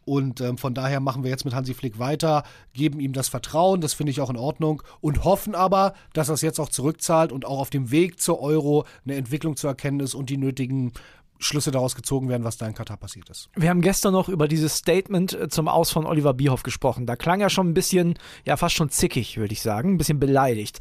Und 0.10 0.42
ähm, 0.42 0.58
von 0.58 0.74
daher 0.74 1.02
machen 1.02 1.22
wir 1.22 1.30
jetzt 1.30 1.46
mit 1.46 1.54
Hansi 1.54 1.76
Flick 1.76 2.00
weiter, 2.00 2.42
geben 2.74 3.00
ihm 3.00 3.14
das 3.14 3.28
Vertrauen, 3.28 3.80
das 3.80 3.94
finde 3.94 4.10
ich 4.10 4.22
auch 4.22 4.32
in 4.32 4.38
Ordnung 4.38 4.82
und 5.02 5.24
hoffen 5.24 5.54
aber, 5.54 5.94
dass 6.14 6.30
er 6.30 6.34
es 6.34 6.42
jetzt 6.42 6.60
auch 6.60 6.70
zurückzahlt 6.70 7.32
und 7.32 7.46
auch 7.46 7.60
auf 7.60 7.70
dem 7.70 7.92
Weg 7.92 8.20
zur 8.20 8.42
Euro 8.42 8.86
eine 9.06 9.14
Entwicklung 9.14 9.56
zu 9.56 9.68
erkennen 9.68 10.00
ist 10.00 10.16
und 10.16 10.32
die 10.32 10.38
nötigen 10.38 10.94
Schlüsse 11.38 11.70
daraus 11.70 11.96
gezogen 11.96 12.28
werden, 12.28 12.44
was 12.44 12.58
da 12.58 12.66
in 12.66 12.74
Katar 12.74 12.98
passiert 12.98 13.30
ist. 13.30 13.50
Wir 13.56 13.70
haben 13.70 13.82
gestern 13.82 14.14
noch 14.14 14.30
über 14.30 14.48
dieses 14.48 14.76
Statement 14.76 15.34
äh, 15.34 15.48
zum 15.48 15.68
Aus 15.68 15.92
von 15.92 16.08
Oliver 16.08 16.34
Bierhoff 16.34 16.64
gesprochen. 16.64 17.06
Da 17.06 17.16
klang 17.16 17.40
er 17.40 17.52
schon 17.52 17.70
ein 17.70 17.76
bisschen, 17.76 18.16
ja 18.46 18.58
fast 18.58 18.74
schon 18.74 18.90
zickig, 18.90 19.38
würde 19.38 19.54
ich 19.54 19.62
sagen, 19.62 19.94
ein 19.94 19.98
bisschen 20.00 20.20
beleidigt. 20.20 20.80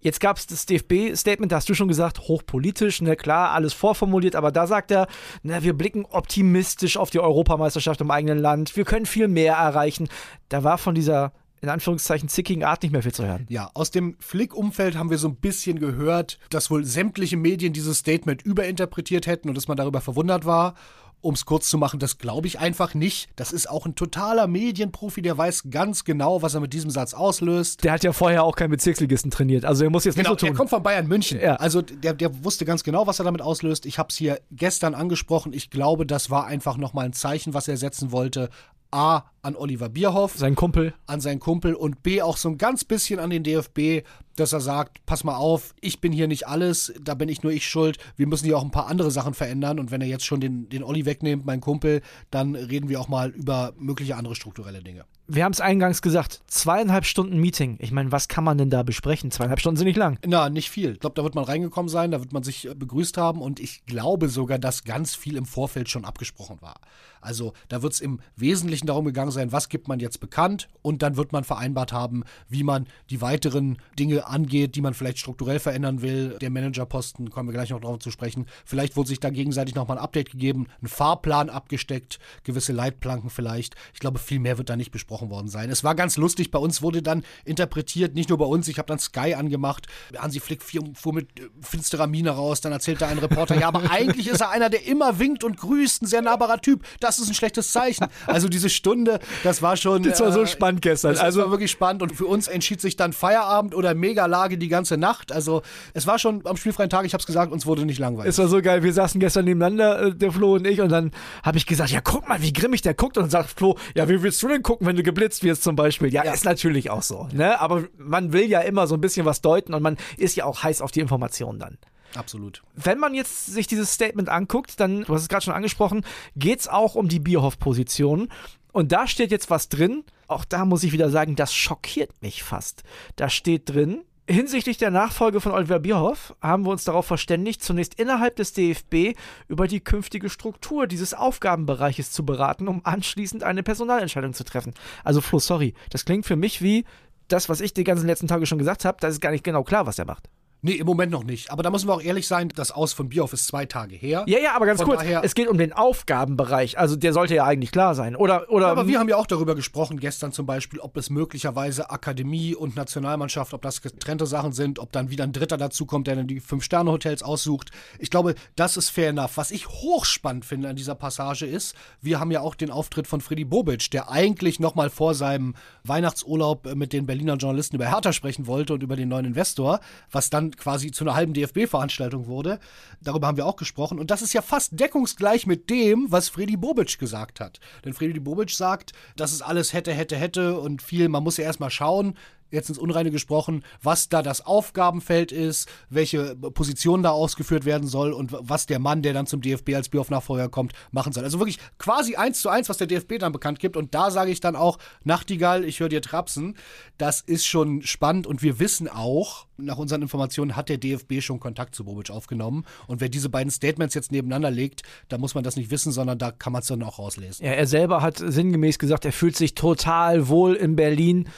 Jetzt 0.00 0.20
gab 0.20 0.38
es 0.38 0.46
das 0.46 0.66
DFB-Statement, 0.66 1.52
da 1.52 1.56
hast 1.56 1.68
du 1.68 1.74
schon 1.74 1.88
gesagt, 1.88 2.20
hochpolitisch, 2.20 3.02
ne, 3.02 3.16
klar, 3.16 3.50
alles 3.50 3.74
vorformuliert, 3.74 4.34
aber 4.34 4.50
da 4.50 4.66
sagt 4.66 4.90
er, 4.90 5.06
ne, 5.42 5.62
wir 5.62 5.74
blicken 5.74 6.06
optimistisch 6.06 6.96
auf 6.96 7.10
die 7.10 7.20
Europameisterschaft 7.20 8.00
im 8.00 8.10
eigenen 8.10 8.38
Land, 8.38 8.76
wir 8.76 8.84
können 8.84 9.06
viel 9.06 9.28
mehr 9.28 9.54
erreichen. 9.54 10.08
Da 10.48 10.64
war 10.64 10.78
von 10.78 10.94
dieser 10.94 11.32
in 11.62 11.68
Anführungszeichen 11.68 12.28
zickigen 12.28 12.64
Art 12.64 12.82
nicht 12.82 12.92
mehr 12.92 13.02
viel 13.02 13.12
zu 13.12 13.26
hören. 13.26 13.46
Ja, 13.50 13.70
aus 13.74 13.90
dem 13.90 14.16
Flick-Umfeld 14.18 14.96
haben 14.96 15.10
wir 15.10 15.18
so 15.18 15.28
ein 15.28 15.36
bisschen 15.36 15.78
gehört, 15.78 16.38
dass 16.48 16.70
wohl 16.70 16.84
sämtliche 16.84 17.36
Medien 17.36 17.72
dieses 17.72 17.98
Statement 17.98 18.42
überinterpretiert 18.42 19.26
hätten 19.26 19.48
und 19.50 19.56
dass 19.56 19.68
man 19.68 19.76
darüber 19.76 20.00
verwundert 20.00 20.46
war 20.46 20.74
um 21.20 21.34
es 21.34 21.44
kurz 21.44 21.68
zu 21.68 21.78
machen, 21.78 21.98
das 21.98 22.18
glaube 22.18 22.46
ich 22.46 22.58
einfach 22.58 22.94
nicht. 22.94 23.28
Das 23.36 23.52
ist 23.52 23.68
auch 23.68 23.86
ein 23.86 23.94
totaler 23.94 24.46
Medienprofi, 24.46 25.22
der 25.22 25.36
weiß 25.36 25.64
ganz 25.70 26.04
genau, 26.04 26.42
was 26.42 26.54
er 26.54 26.60
mit 26.60 26.72
diesem 26.72 26.90
Satz 26.90 27.14
auslöst. 27.14 27.84
Der 27.84 27.92
hat 27.92 28.04
ja 28.04 28.12
vorher 28.12 28.44
auch 28.44 28.56
keinen 28.56 28.70
Bezirksligisten 28.70 29.30
trainiert. 29.30 29.64
Also 29.64 29.84
er 29.84 29.90
muss 29.90 30.04
jetzt 30.04 30.16
genau, 30.16 30.30
nicht 30.30 30.40
so 30.40 30.46
tun. 30.46 30.54
Er 30.54 30.56
kommt 30.56 30.70
von 30.70 30.82
Bayern 30.82 31.06
München. 31.06 31.40
Ja. 31.40 31.56
Also 31.56 31.82
der, 31.82 32.14
der 32.14 32.44
wusste 32.44 32.64
ganz 32.64 32.84
genau, 32.84 33.06
was 33.06 33.18
er 33.18 33.24
damit 33.24 33.42
auslöst. 33.42 33.86
Ich 33.86 33.98
habe 33.98 34.08
es 34.10 34.16
hier 34.16 34.40
gestern 34.50 34.94
angesprochen. 34.94 35.52
Ich 35.52 35.70
glaube, 35.70 36.06
das 36.06 36.30
war 36.30 36.46
einfach 36.46 36.76
nochmal 36.76 37.06
ein 37.06 37.12
Zeichen, 37.12 37.54
was 37.54 37.68
er 37.68 37.76
setzen 37.76 38.12
wollte. 38.12 38.48
A, 38.92 39.24
an 39.42 39.56
Oliver 39.56 39.88
Bierhoff. 39.88 40.34
Sein 40.36 40.56
Kumpel. 40.56 40.94
An 41.06 41.20
seinen 41.20 41.38
Kumpel. 41.38 41.74
Und 41.74 42.02
B, 42.02 42.22
auch 42.22 42.36
so 42.36 42.48
ein 42.48 42.58
ganz 42.58 42.84
bisschen 42.84 43.20
an 43.20 43.30
den 43.30 43.44
DFB, 43.44 44.04
dass 44.36 44.52
er 44.52 44.60
sagt, 44.60 45.04
pass 45.06 45.24
mal 45.24 45.36
auf, 45.36 45.74
ich 45.80 46.00
bin 46.00 46.12
hier 46.12 46.28
nicht 46.28 46.46
alles, 46.46 46.92
da 47.02 47.14
bin 47.14 47.28
ich 47.28 47.42
nur 47.42 47.52
ich 47.52 47.66
schuld. 47.66 47.98
Wir 48.16 48.26
müssen 48.26 48.46
hier 48.46 48.56
auch 48.56 48.64
ein 48.64 48.70
paar 48.70 48.86
andere 48.86 49.10
Sachen 49.10 49.34
verändern. 49.34 49.78
Und 49.78 49.90
wenn 49.90 50.00
er 50.00 50.06
jetzt 50.06 50.24
schon 50.24 50.40
den, 50.40 50.68
den 50.68 50.82
Olli 50.82 51.04
wegnimmt, 51.04 51.44
mein 51.44 51.60
Kumpel, 51.60 52.02
dann 52.30 52.54
reden 52.54 52.88
wir 52.88 53.00
auch 53.00 53.08
mal 53.08 53.30
über 53.30 53.72
mögliche 53.78 54.16
andere 54.16 54.34
strukturelle 54.34 54.82
Dinge. 54.82 55.04
Wir 55.32 55.44
haben 55.44 55.52
es 55.52 55.60
eingangs 55.60 56.02
gesagt, 56.02 56.40
zweieinhalb 56.48 57.04
Stunden 57.04 57.38
Meeting. 57.38 57.76
Ich 57.78 57.92
meine, 57.92 58.10
was 58.10 58.26
kann 58.26 58.42
man 58.42 58.58
denn 58.58 58.68
da 58.68 58.82
besprechen? 58.82 59.30
Zweieinhalb 59.30 59.60
Stunden 59.60 59.76
sind 59.76 59.86
nicht 59.86 59.96
lang. 59.96 60.18
Na, 60.26 60.48
nicht 60.50 60.70
viel. 60.70 60.94
Ich 60.94 60.98
glaube, 60.98 61.14
da 61.14 61.22
wird 61.22 61.36
man 61.36 61.44
reingekommen 61.44 61.88
sein, 61.88 62.10
da 62.10 62.18
wird 62.18 62.32
man 62.32 62.42
sich 62.42 62.68
begrüßt 62.74 63.16
haben 63.16 63.40
und 63.40 63.60
ich 63.60 63.86
glaube 63.86 64.28
sogar, 64.28 64.58
dass 64.58 64.82
ganz 64.82 65.14
viel 65.14 65.36
im 65.36 65.46
Vorfeld 65.46 65.88
schon 65.88 66.04
abgesprochen 66.04 66.60
war. 66.60 66.80
Also 67.20 67.52
da 67.68 67.82
wird 67.82 67.92
es 67.92 68.00
im 68.00 68.18
Wesentlichen 68.34 68.88
darum 68.88 69.04
gegangen 69.04 69.30
sein, 69.30 69.52
was 69.52 69.68
gibt 69.68 69.86
man 69.86 70.00
jetzt 70.00 70.18
bekannt 70.18 70.68
und 70.82 71.02
dann 71.02 71.16
wird 71.16 71.30
man 71.30 71.44
vereinbart 71.44 71.92
haben, 71.92 72.24
wie 72.48 72.64
man 72.64 72.88
die 73.10 73.20
weiteren 73.20 73.78
Dinge 73.98 74.19
angeht, 74.20 74.74
die 74.74 74.80
man 74.80 74.94
vielleicht 74.94 75.18
strukturell 75.18 75.58
verändern 75.58 76.02
will. 76.02 76.36
Der 76.40 76.50
Managerposten, 76.50 77.30
kommen 77.30 77.48
wir 77.48 77.52
gleich 77.52 77.70
noch 77.70 77.80
darauf 77.80 77.98
zu 77.98 78.10
sprechen. 78.10 78.46
Vielleicht 78.64 78.96
wurde 78.96 79.08
sich 79.08 79.20
da 79.20 79.30
gegenseitig 79.30 79.74
nochmal 79.74 79.98
ein 79.98 80.02
Update 80.02 80.30
gegeben, 80.30 80.66
ein 80.82 80.88
Fahrplan 80.88 81.50
abgesteckt, 81.50 82.18
gewisse 82.44 82.72
Leitplanken 82.72 83.30
vielleicht. 83.30 83.74
Ich 83.94 84.00
glaube, 84.00 84.18
viel 84.18 84.38
mehr 84.38 84.58
wird 84.58 84.70
da 84.70 84.76
nicht 84.76 84.90
besprochen 84.90 85.30
worden 85.30 85.48
sein. 85.48 85.70
Es 85.70 85.84
war 85.84 85.94
ganz 85.94 86.16
lustig, 86.16 86.50
bei 86.50 86.58
uns 86.58 86.82
wurde 86.82 87.02
dann 87.02 87.24
interpretiert, 87.44 88.14
nicht 88.14 88.28
nur 88.28 88.38
bei 88.38 88.44
uns, 88.44 88.68
ich 88.68 88.78
habe 88.78 88.86
dann 88.86 88.98
Sky 88.98 89.34
angemacht, 89.34 89.86
Hansi 90.16 90.40
Flick 90.40 90.62
fuhr 90.62 91.12
mit 91.12 91.40
äh, 91.40 91.48
finsterer 91.60 92.06
Miene 92.06 92.30
raus, 92.30 92.60
dann 92.60 92.72
erzählte 92.72 93.06
ein 93.06 93.18
Reporter, 93.18 93.58
ja, 93.58 93.68
aber 93.68 93.90
eigentlich 93.90 94.28
ist 94.28 94.40
er 94.40 94.50
einer, 94.50 94.70
der 94.70 94.86
immer 94.86 95.18
winkt 95.18 95.44
und 95.44 95.56
grüßt, 95.56 96.02
ein 96.02 96.06
sehr 96.06 96.22
nahbarer 96.22 96.60
Typ. 96.60 96.84
Das 97.00 97.18
ist 97.18 97.28
ein 97.28 97.34
schlechtes 97.34 97.72
Zeichen. 97.72 98.06
Also 98.26 98.48
diese 98.48 98.70
Stunde, 98.70 99.20
das 99.42 99.62
war 99.62 99.76
schon. 99.76 100.02
Das 100.02 100.20
war 100.20 100.32
so 100.32 100.42
äh, 100.42 100.46
spannend 100.46 100.82
gestern. 100.82 101.12
Das 101.12 101.20
also 101.20 101.40
war 101.42 101.50
wirklich 101.50 101.70
spannend 101.70 102.02
und 102.02 102.14
für 102.14 102.26
uns 102.26 102.48
entschied 102.48 102.80
sich 102.80 102.96
dann 102.96 103.12
Feierabend 103.12 103.74
oder 103.74 103.94
Schlägerlage 104.10 104.58
die 104.58 104.68
ganze 104.68 104.96
Nacht. 104.96 105.32
Also 105.32 105.62
es 105.94 106.06
war 106.06 106.18
schon 106.18 106.44
am 106.46 106.56
spielfreien 106.56 106.90
Tag, 106.90 107.06
ich 107.06 107.12
habe 107.12 107.20
es 107.20 107.26
gesagt, 107.26 107.52
uns 107.52 107.66
wurde 107.66 107.84
nicht 107.84 107.98
langweilig. 107.98 108.30
Es 108.30 108.38
war 108.38 108.48
so 108.48 108.60
geil, 108.60 108.82
wir 108.82 108.92
saßen 108.92 109.20
gestern 109.20 109.44
nebeneinander, 109.44 110.02
äh, 110.02 110.14
der 110.14 110.32
Flo 110.32 110.54
und 110.54 110.66
ich, 110.66 110.80
und 110.80 110.90
dann 110.90 111.12
habe 111.42 111.58
ich 111.58 111.66
gesagt, 111.66 111.90
ja 111.90 112.00
guck 112.00 112.28
mal, 112.28 112.42
wie 112.42 112.52
grimmig 112.52 112.82
der 112.82 112.94
guckt. 112.94 113.16
Und 113.16 113.24
dann 113.24 113.30
sagt 113.30 113.50
Flo, 113.50 113.76
ja 113.94 114.08
wie 114.08 114.22
willst 114.22 114.42
du 114.42 114.48
denn 114.48 114.62
gucken, 114.62 114.86
wenn 114.86 114.96
du 114.96 115.02
geblitzt 115.02 115.42
wirst 115.44 115.62
zum 115.62 115.76
Beispiel? 115.76 116.12
Ja, 116.12 116.24
ja. 116.24 116.32
ist 116.32 116.44
natürlich 116.44 116.90
auch 116.90 117.02
so. 117.02 117.28
Ne? 117.32 117.60
Aber 117.60 117.84
man 117.96 118.32
will 118.32 118.48
ja 118.48 118.60
immer 118.60 118.86
so 118.86 118.96
ein 118.96 119.00
bisschen 119.00 119.26
was 119.26 119.40
deuten 119.40 119.74
und 119.74 119.82
man 119.82 119.96
ist 120.16 120.36
ja 120.36 120.44
auch 120.44 120.62
heiß 120.62 120.82
auf 120.82 120.90
die 120.90 121.00
Informationen 121.00 121.58
dann. 121.58 121.78
Absolut. 122.16 122.62
Wenn 122.74 122.98
man 122.98 123.14
jetzt 123.14 123.46
sich 123.46 123.68
dieses 123.68 123.92
Statement 123.92 124.28
anguckt, 124.28 124.80
dann, 124.80 125.04
du 125.04 125.14
hast 125.14 125.22
es 125.22 125.28
gerade 125.28 125.44
schon 125.44 125.54
angesprochen, 125.54 126.04
geht 126.34 126.58
es 126.58 126.66
auch 126.66 126.96
um 126.96 127.08
die 127.08 127.20
Bierhoff-Position. 127.20 128.28
Und 128.72 128.92
da 128.92 129.06
steht 129.06 129.30
jetzt 129.30 129.50
was 129.50 129.68
drin. 129.68 130.04
Auch 130.28 130.44
da 130.44 130.64
muss 130.64 130.84
ich 130.84 130.92
wieder 130.92 131.10
sagen, 131.10 131.36
das 131.36 131.54
schockiert 131.54 132.22
mich 132.22 132.42
fast. 132.42 132.82
Da 133.16 133.28
steht 133.28 133.68
drin, 133.68 134.02
Hinsichtlich 134.30 134.78
der 134.78 134.92
Nachfolge 134.92 135.40
von 135.40 135.50
Oliver 135.50 135.80
Bierhoff 135.80 136.36
haben 136.40 136.64
wir 136.64 136.70
uns 136.70 136.84
darauf 136.84 137.04
verständigt, 137.04 137.64
zunächst 137.64 137.98
innerhalb 137.98 138.36
des 138.36 138.52
DFB 138.52 139.18
über 139.48 139.66
die 139.66 139.80
künftige 139.80 140.30
Struktur 140.30 140.86
dieses 140.86 141.14
Aufgabenbereiches 141.14 142.12
zu 142.12 142.24
beraten, 142.24 142.68
um 142.68 142.80
anschließend 142.84 143.42
eine 143.42 143.64
Personalentscheidung 143.64 144.32
zu 144.32 144.44
treffen. 144.44 144.72
Also 145.02 145.20
Flo, 145.20 145.40
sorry, 145.40 145.74
das 145.90 146.04
klingt 146.04 146.26
für 146.26 146.36
mich 146.36 146.62
wie 146.62 146.84
das, 147.26 147.48
was 147.48 147.60
ich 147.60 147.74
die 147.74 147.82
ganzen 147.82 148.06
letzten 148.06 148.28
Tage 148.28 148.46
schon 148.46 148.58
gesagt 148.58 148.84
habe, 148.84 148.98
da 149.00 149.08
ist 149.08 149.20
gar 149.20 149.32
nicht 149.32 149.42
genau 149.42 149.64
klar, 149.64 149.86
was 149.86 149.98
er 149.98 150.04
macht. 150.04 150.28
Nee, 150.62 150.72
im 150.72 150.86
Moment 150.86 151.10
noch 151.10 151.24
nicht. 151.24 151.50
Aber 151.50 151.62
da 151.62 151.70
müssen 151.70 151.88
wir 151.88 151.94
auch 151.94 152.02
ehrlich 152.02 152.26
sein, 152.26 152.50
das 152.54 152.70
Aus 152.70 152.92
von 152.92 153.08
Bierhoff 153.08 153.32
ist 153.32 153.46
zwei 153.46 153.64
Tage 153.64 153.96
her. 153.96 154.24
Ja, 154.26 154.38
ja, 154.38 154.54
aber 154.54 154.66
ganz 154.66 154.80
von 154.80 154.90
kurz, 154.90 155.02
es 155.22 155.34
geht 155.34 155.48
um 155.48 155.56
den 155.56 155.72
Aufgabenbereich. 155.72 156.78
Also 156.78 156.96
der 156.96 157.12
sollte 157.12 157.34
ja 157.34 157.44
eigentlich 157.44 157.72
klar 157.72 157.94
sein. 157.94 158.14
Oder, 158.14 158.50
oder, 158.50 158.68
aber 158.68 158.86
wir 158.86 158.98
haben 158.98 159.08
ja 159.08 159.16
auch 159.16 159.26
darüber 159.26 159.54
gesprochen, 159.54 159.98
gestern 159.98 160.32
zum 160.32 160.44
Beispiel, 160.44 160.78
ob 160.80 160.96
es 160.98 161.08
möglicherweise 161.08 161.90
Akademie 161.90 162.54
und 162.54 162.76
Nationalmannschaft, 162.76 163.54
ob 163.54 163.62
das 163.62 163.80
getrennte 163.80 164.26
Sachen 164.26 164.52
sind, 164.52 164.78
ob 164.78 164.92
dann 164.92 165.10
wieder 165.10 165.24
ein 165.24 165.32
Dritter 165.32 165.56
dazukommt, 165.56 166.06
der 166.06 166.16
dann 166.16 166.26
die 166.26 166.40
Fünf-Sterne-Hotels 166.40 167.22
aussucht. 167.22 167.70
Ich 167.98 168.10
glaube, 168.10 168.34
das 168.56 168.76
ist 168.76 168.90
fair 168.90 169.10
enough. 169.10 169.36
Was 169.36 169.50
ich 169.52 169.66
hochspannend 169.66 170.44
finde 170.44 170.68
an 170.68 170.76
dieser 170.76 170.94
Passage 170.94 171.46
ist, 171.46 171.74
wir 172.02 172.20
haben 172.20 172.30
ja 172.30 172.40
auch 172.40 172.54
den 172.54 172.70
Auftritt 172.70 173.06
von 173.06 173.22
Freddy 173.22 173.44
Bobic, 173.44 173.90
der 173.90 174.10
eigentlich 174.10 174.60
nochmal 174.60 174.90
vor 174.90 175.14
seinem 175.14 175.54
Weihnachtsurlaub 175.84 176.74
mit 176.74 176.92
den 176.92 177.06
Berliner 177.06 177.36
Journalisten 177.36 177.76
über 177.76 177.86
Hertha 177.86 178.12
sprechen 178.12 178.46
wollte 178.46 178.74
und 178.74 178.82
über 178.82 178.96
den 178.96 179.08
neuen 179.08 179.24
Investor, 179.24 179.80
was 180.10 180.28
dann 180.28 180.49
quasi 180.56 180.90
zu 180.90 181.04
einer 181.04 181.14
halben 181.14 181.34
DFB-Veranstaltung 181.34 182.26
wurde. 182.26 182.58
Darüber 183.00 183.26
haben 183.26 183.36
wir 183.36 183.46
auch 183.46 183.56
gesprochen. 183.56 183.98
Und 183.98 184.10
das 184.10 184.22
ist 184.22 184.32
ja 184.32 184.42
fast 184.42 184.78
deckungsgleich 184.78 185.46
mit 185.46 185.70
dem, 185.70 186.10
was 186.10 186.28
Freddy 186.28 186.56
Bobic 186.56 186.98
gesagt 186.98 187.40
hat. 187.40 187.60
Denn 187.84 187.92
Freddy 187.92 188.20
Bobic 188.20 188.50
sagt, 188.50 188.92
das 189.16 189.32
ist 189.32 189.42
alles 189.42 189.72
hätte, 189.72 189.92
hätte, 189.92 190.16
hätte 190.16 190.58
und 190.58 190.82
viel, 190.82 191.08
man 191.08 191.22
muss 191.22 191.36
ja 191.36 191.44
erstmal 191.44 191.70
schauen, 191.70 192.16
jetzt 192.50 192.68
ins 192.68 192.78
Unreine 192.78 193.10
gesprochen, 193.10 193.64
was 193.82 194.08
da 194.08 194.22
das 194.22 194.44
Aufgabenfeld 194.44 195.32
ist, 195.32 195.68
welche 195.88 196.36
Position 196.36 197.02
da 197.02 197.10
ausgeführt 197.10 197.64
werden 197.64 197.88
soll 197.88 198.12
und 198.12 198.32
was 198.32 198.66
der 198.66 198.78
Mann, 198.78 199.02
der 199.02 199.12
dann 199.12 199.26
zum 199.26 199.40
DFB 199.40 199.74
als 199.74 199.88
Bierhoff-Nachfolger 199.88 200.48
kommt, 200.48 200.72
machen 200.90 201.12
soll. 201.12 201.24
Also 201.24 201.38
wirklich 201.38 201.58
quasi 201.78 202.16
eins 202.16 202.40
zu 202.40 202.48
eins, 202.48 202.68
was 202.68 202.78
der 202.78 202.86
DFB 202.86 203.18
dann 203.18 203.32
bekannt 203.32 203.58
gibt. 203.58 203.76
Und 203.76 203.94
da 203.94 204.10
sage 204.10 204.30
ich 204.30 204.40
dann 204.40 204.56
auch, 204.56 204.78
Nachtigall, 205.04 205.64
ich 205.64 205.80
höre 205.80 205.88
dir 205.88 206.02
trapsen. 206.02 206.56
Das 206.98 207.20
ist 207.20 207.46
schon 207.46 207.82
spannend 207.82 208.26
und 208.26 208.42
wir 208.42 208.58
wissen 208.58 208.88
auch, 208.88 209.46
nach 209.56 209.78
unseren 209.78 210.02
Informationen 210.02 210.56
hat 210.56 210.68
der 210.68 210.78
DFB 210.78 211.20
schon 211.20 211.40
Kontakt 211.40 211.74
zu 211.74 211.84
Bobic 211.84 212.10
aufgenommen. 212.10 212.64
Und 212.86 213.00
wer 213.00 213.08
diese 213.08 213.28
beiden 213.28 213.50
Statements 213.50 213.94
jetzt 213.94 214.12
nebeneinander 214.12 214.50
legt, 214.50 214.82
da 215.08 215.18
muss 215.18 215.34
man 215.34 215.44
das 215.44 215.56
nicht 215.56 215.70
wissen, 215.70 215.92
sondern 215.92 216.18
da 216.18 216.30
kann 216.30 216.52
man 216.52 216.62
es 216.62 216.68
dann 216.68 216.82
auch 216.82 216.98
rauslesen. 216.98 217.44
Ja, 217.44 217.52
er 217.52 217.66
selber 217.66 218.02
hat 218.02 218.18
sinngemäß 218.18 218.78
gesagt, 218.78 219.04
er 219.04 219.12
fühlt 219.12 219.36
sich 219.36 219.54
total 219.54 220.28
wohl 220.28 220.54
in 220.54 220.76
Berlin. 220.76 221.28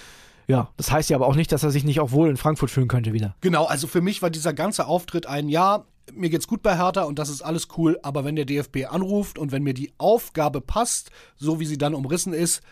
Ja, 0.49 0.71
das 0.77 0.91
heißt 0.91 1.11
ja 1.11 1.17
aber 1.17 1.27
auch 1.27 1.37
nicht, 1.37 1.53
dass 1.53 1.63
er 1.63 1.71
sich 1.71 1.85
nicht 1.85 2.01
auch 2.01 2.11
wohl 2.13 2.29
in 2.29 2.37
Frankfurt 2.37 2.71
fühlen 2.71 2.89
könnte 2.89 3.13
wieder. 3.13 3.35
Genau, 3.41 3.65
also 3.65 3.87
für 3.87 4.01
mich 4.01 4.23
war 4.23 4.31
dieser 4.31 4.53
ganze 4.53 4.87
Auftritt 4.87 5.27
ein 5.27 5.49
Ja, 5.49 5.85
mir 6.13 6.31
geht's 6.31 6.49
gut 6.49 6.63
bei 6.63 6.77
Hertha 6.77 7.03
und 7.03 7.19
das 7.19 7.29
ist 7.29 7.43
alles 7.43 7.69
cool, 7.77 7.99
aber 8.03 8.25
wenn 8.25 8.37
der 8.37 8.45
DFB 8.45 8.87
anruft 8.91 9.39
und 9.39 9.53
wenn 9.53 9.63
mir 9.63 9.75
die 9.75 9.93
Aufgabe 9.99 10.61
passt, 10.61 11.11
so 11.37 11.61
wie 11.61 11.67
sie 11.67 11.79
dann 11.79 11.95
umrissen 11.95 12.33
ist, 12.33 12.63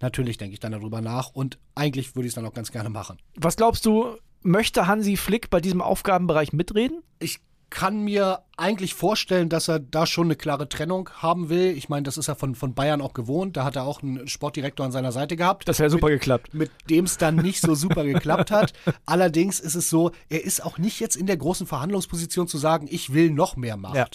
natürlich 0.00 0.38
denke 0.38 0.54
ich 0.54 0.60
dann 0.60 0.72
darüber 0.72 1.00
nach 1.00 1.30
und 1.30 1.58
eigentlich 1.74 2.14
würde 2.14 2.26
ich 2.26 2.30
es 2.30 2.34
dann 2.34 2.46
auch 2.46 2.54
ganz 2.54 2.70
gerne 2.70 2.90
machen. 2.90 3.18
Was 3.34 3.56
glaubst 3.56 3.84
du, 3.86 4.16
möchte 4.42 4.86
Hansi 4.86 5.16
Flick 5.16 5.50
bei 5.50 5.60
diesem 5.60 5.82
Aufgabenbereich 5.82 6.52
mitreden? 6.52 7.02
Ich 7.18 7.40
kann 7.70 8.00
mir 8.00 8.40
eigentlich 8.56 8.94
vorstellen, 8.94 9.48
dass 9.48 9.68
er 9.68 9.78
da 9.78 10.06
schon 10.06 10.28
eine 10.28 10.36
klare 10.36 10.68
Trennung 10.68 11.10
haben 11.14 11.50
will. 11.50 11.76
Ich 11.76 11.88
meine, 11.88 12.04
das 12.04 12.16
ist 12.16 12.28
er 12.28 12.36
von, 12.36 12.54
von 12.54 12.74
Bayern 12.74 13.02
auch 13.02 13.12
gewohnt. 13.12 13.56
Da 13.56 13.64
hat 13.64 13.76
er 13.76 13.84
auch 13.84 14.02
einen 14.02 14.26
Sportdirektor 14.28 14.86
an 14.86 14.92
seiner 14.92 15.12
Seite 15.12 15.36
gehabt. 15.36 15.68
Das 15.68 15.78
wäre 15.78 15.90
super 15.90 16.06
mit, 16.08 16.20
geklappt. 16.20 16.54
Mit 16.54 16.70
dem 16.88 17.04
es 17.04 17.18
dann 17.18 17.36
nicht 17.36 17.60
so 17.60 17.74
super 17.74 18.04
geklappt 18.04 18.50
hat. 18.50 18.72
Allerdings 19.06 19.60
ist 19.60 19.74
es 19.74 19.90
so, 19.90 20.12
er 20.30 20.44
ist 20.44 20.64
auch 20.64 20.78
nicht 20.78 21.00
jetzt 21.00 21.16
in 21.16 21.26
der 21.26 21.36
großen 21.36 21.66
Verhandlungsposition 21.66 22.48
zu 22.48 22.56
sagen, 22.56 22.88
ich 22.90 23.12
will 23.12 23.30
noch 23.30 23.56
mehr 23.56 23.76
Macht. 23.76 23.96
Ja. 23.96 24.06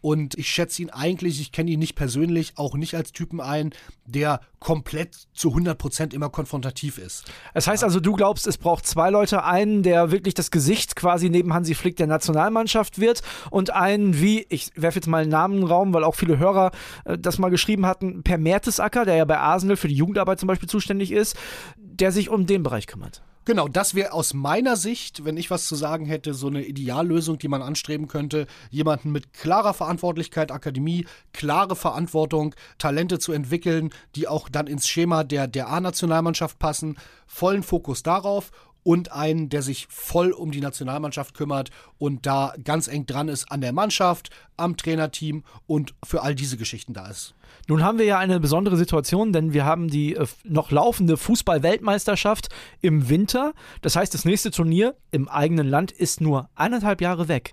Und 0.00 0.36
ich 0.38 0.48
schätze 0.48 0.80
ihn 0.80 0.90
eigentlich, 0.90 1.40
ich 1.40 1.52
kenne 1.52 1.70
ihn 1.70 1.78
nicht 1.78 1.94
persönlich, 1.94 2.54
auch 2.56 2.74
nicht 2.74 2.94
als 2.94 3.12
Typen 3.12 3.40
ein, 3.40 3.74
der 4.06 4.40
komplett 4.60 5.16
zu 5.32 5.48
100 5.48 5.76
Prozent 5.78 6.14
immer 6.14 6.28
konfrontativ 6.28 6.98
ist. 6.98 7.24
Das 7.54 7.66
heißt 7.66 7.82
also, 7.82 7.98
du 7.98 8.12
glaubst, 8.12 8.46
es 8.46 8.58
braucht 8.58 8.86
zwei 8.86 9.10
Leute, 9.10 9.42
einen, 9.42 9.82
der 9.82 10.10
wirklich 10.10 10.34
das 10.34 10.50
Gesicht 10.50 10.96
quasi 10.96 11.30
neben 11.30 11.54
Hansi 11.54 11.74
Flick 11.74 11.96
der 11.96 12.06
Nationalmannschaft 12.06 13.00
wird 13.00 13.22
und 13.50 13.70
einen, 13.70 13.89
einen 13.94 14.20
wie, 14.20 14.46
ich 14.48 14.70
werfe 14.74 14.96
jetzt 14.96 15.06
mal 15.06 15.22
einen 15.22 15.30
Namen 15.30 15.54
in 15.54 15.60
den 15.62 15.68
Raum, 15.68 15.92
weil 15.92 16.04
auch 16.04 16.14
viele 16.14 16.38
Hörer 16.38 16.70
äh, 17.04 17.18
das 17.18 17.38
mal 17.38 17.50
geschrieben 17.50 17.86
hatten, 17.86 18.22
Per 18.22 18.38
Mertesacker, 18.38 19.04
der 19.04 19.16
ja 19.16 19.24
bei 19.24 19.38
Arsenal 19.38 19.76
für 19.76 19.88
die 19.88 19.94
Jugendarbeit 19.94 20.40
zum 20.40 20.46
Beispiel 20.46 20.68
zuständig 20.68 21.12
ist, 21.12 21.36
der 21.76 22.12
sich 22.12 22.28
um 22.28 22.46
den 22.46 22.62
Bereich 22.62 22.86
kümmert. 22.86 23.22
Genau, 23.46 23.68
das 23.68 23.94
wäre 23.94 24.12
aus 24.12 24.34
meiner 24.34 24.76
Sicht, 24.76 25.24
wenn 25.24 25.38
ich 25.38 25.50
was 25.50 25.66
zu 25.66 25.74
sagen 25.74 26.04
hätte, 26.04 26.34
so 26.34 26.48
eine 26.48 26.62
Ideallösung, 26.62 27.38
die 27.38 27.48
man 27.48 27.62
anstreben 27.62 28.06
könnte. 28.06 28.46
Jemanden 28.70 29.10
mit 29.12 29.32
klarer 29.32 29.72
Verantwortlichkeit, 29.72 30.52
Akademie, 30.52 31.06
klare 31.32 31.74
Verantwortung, 31.74 32.54
Talente 32.76 33.18
zu 33.18 33.32
entwickeln, 33.32 33.90
die 34.14 34.28
auch 34.28 34.50
dann 34.50 34.66
ins 34.66 34.86
Schema 34.86 35.24
der, 35.24 35.48
der 35.48 35.68
A-Nationalmannschaft 35.68 36.58
passen. 36.58 36.96
Vollen 37.26 37.62
Fokus 37.62 38.02
darauf 38.02 38.52
und 38.82 39.12
einen, 39.12 39.48
der 39.48 39.62
sich 39.62 39.86
voll 39.88 40.32
um 40.32 40.50
die 40.50 40.60
Nationalmannschaft 40.60 41.34
kümmert 41.34 41.70
und 41.98 42.26
da 42.26 42.54
ganz 42.64 42.88
eng 42.88 43.06
dran 43.06 43.28
ist 43.28 43.50
an 43.50 43.60
der 43.60 43.72
Mannschaft, 43.72 44.30
am 44.56 44.76
Trainerteam 44.76 45.44
und 45.66 45.94
für 46.04 46.22
all 46.22 46.34
diese 46.34 46.56
Geschichten 46.56 46.94
da 46.94 47.08
ist. 47.08 47.34
Nun 47.66 47.84
haben 47.84 47.98
wir 47.98 48.04
ja 48.04 48.18
eine 48.18 48.40
besondere 48.40 48.76
Situation, 48.76 49.32
denn 49.32 49.52
wir 49.52 49.64
haben 49.64 49.88
die 49.88 50.14
äh, 50.14 50.26
noch 50.44 50.70
laufende 50.70 51.16
Fußball-Weltmeisterschaft 51.16 52.48
im 52.80 53.08
Winter. 53.08 53.52
Das 53.82 53.96
heißt, 53.96 54.14
das 54.14 54.24
nächste 54.24 54.50
Turnier 54.50 54.94
im 55.10 55.28
eigenen 55.28 55.68
Land 55.68 55.92
ist 55.92 56.20
nur 56.20 56.48
eineinhalb 56.54 57.00
Jahre 57.00 57.28
weg. 57.28 57.52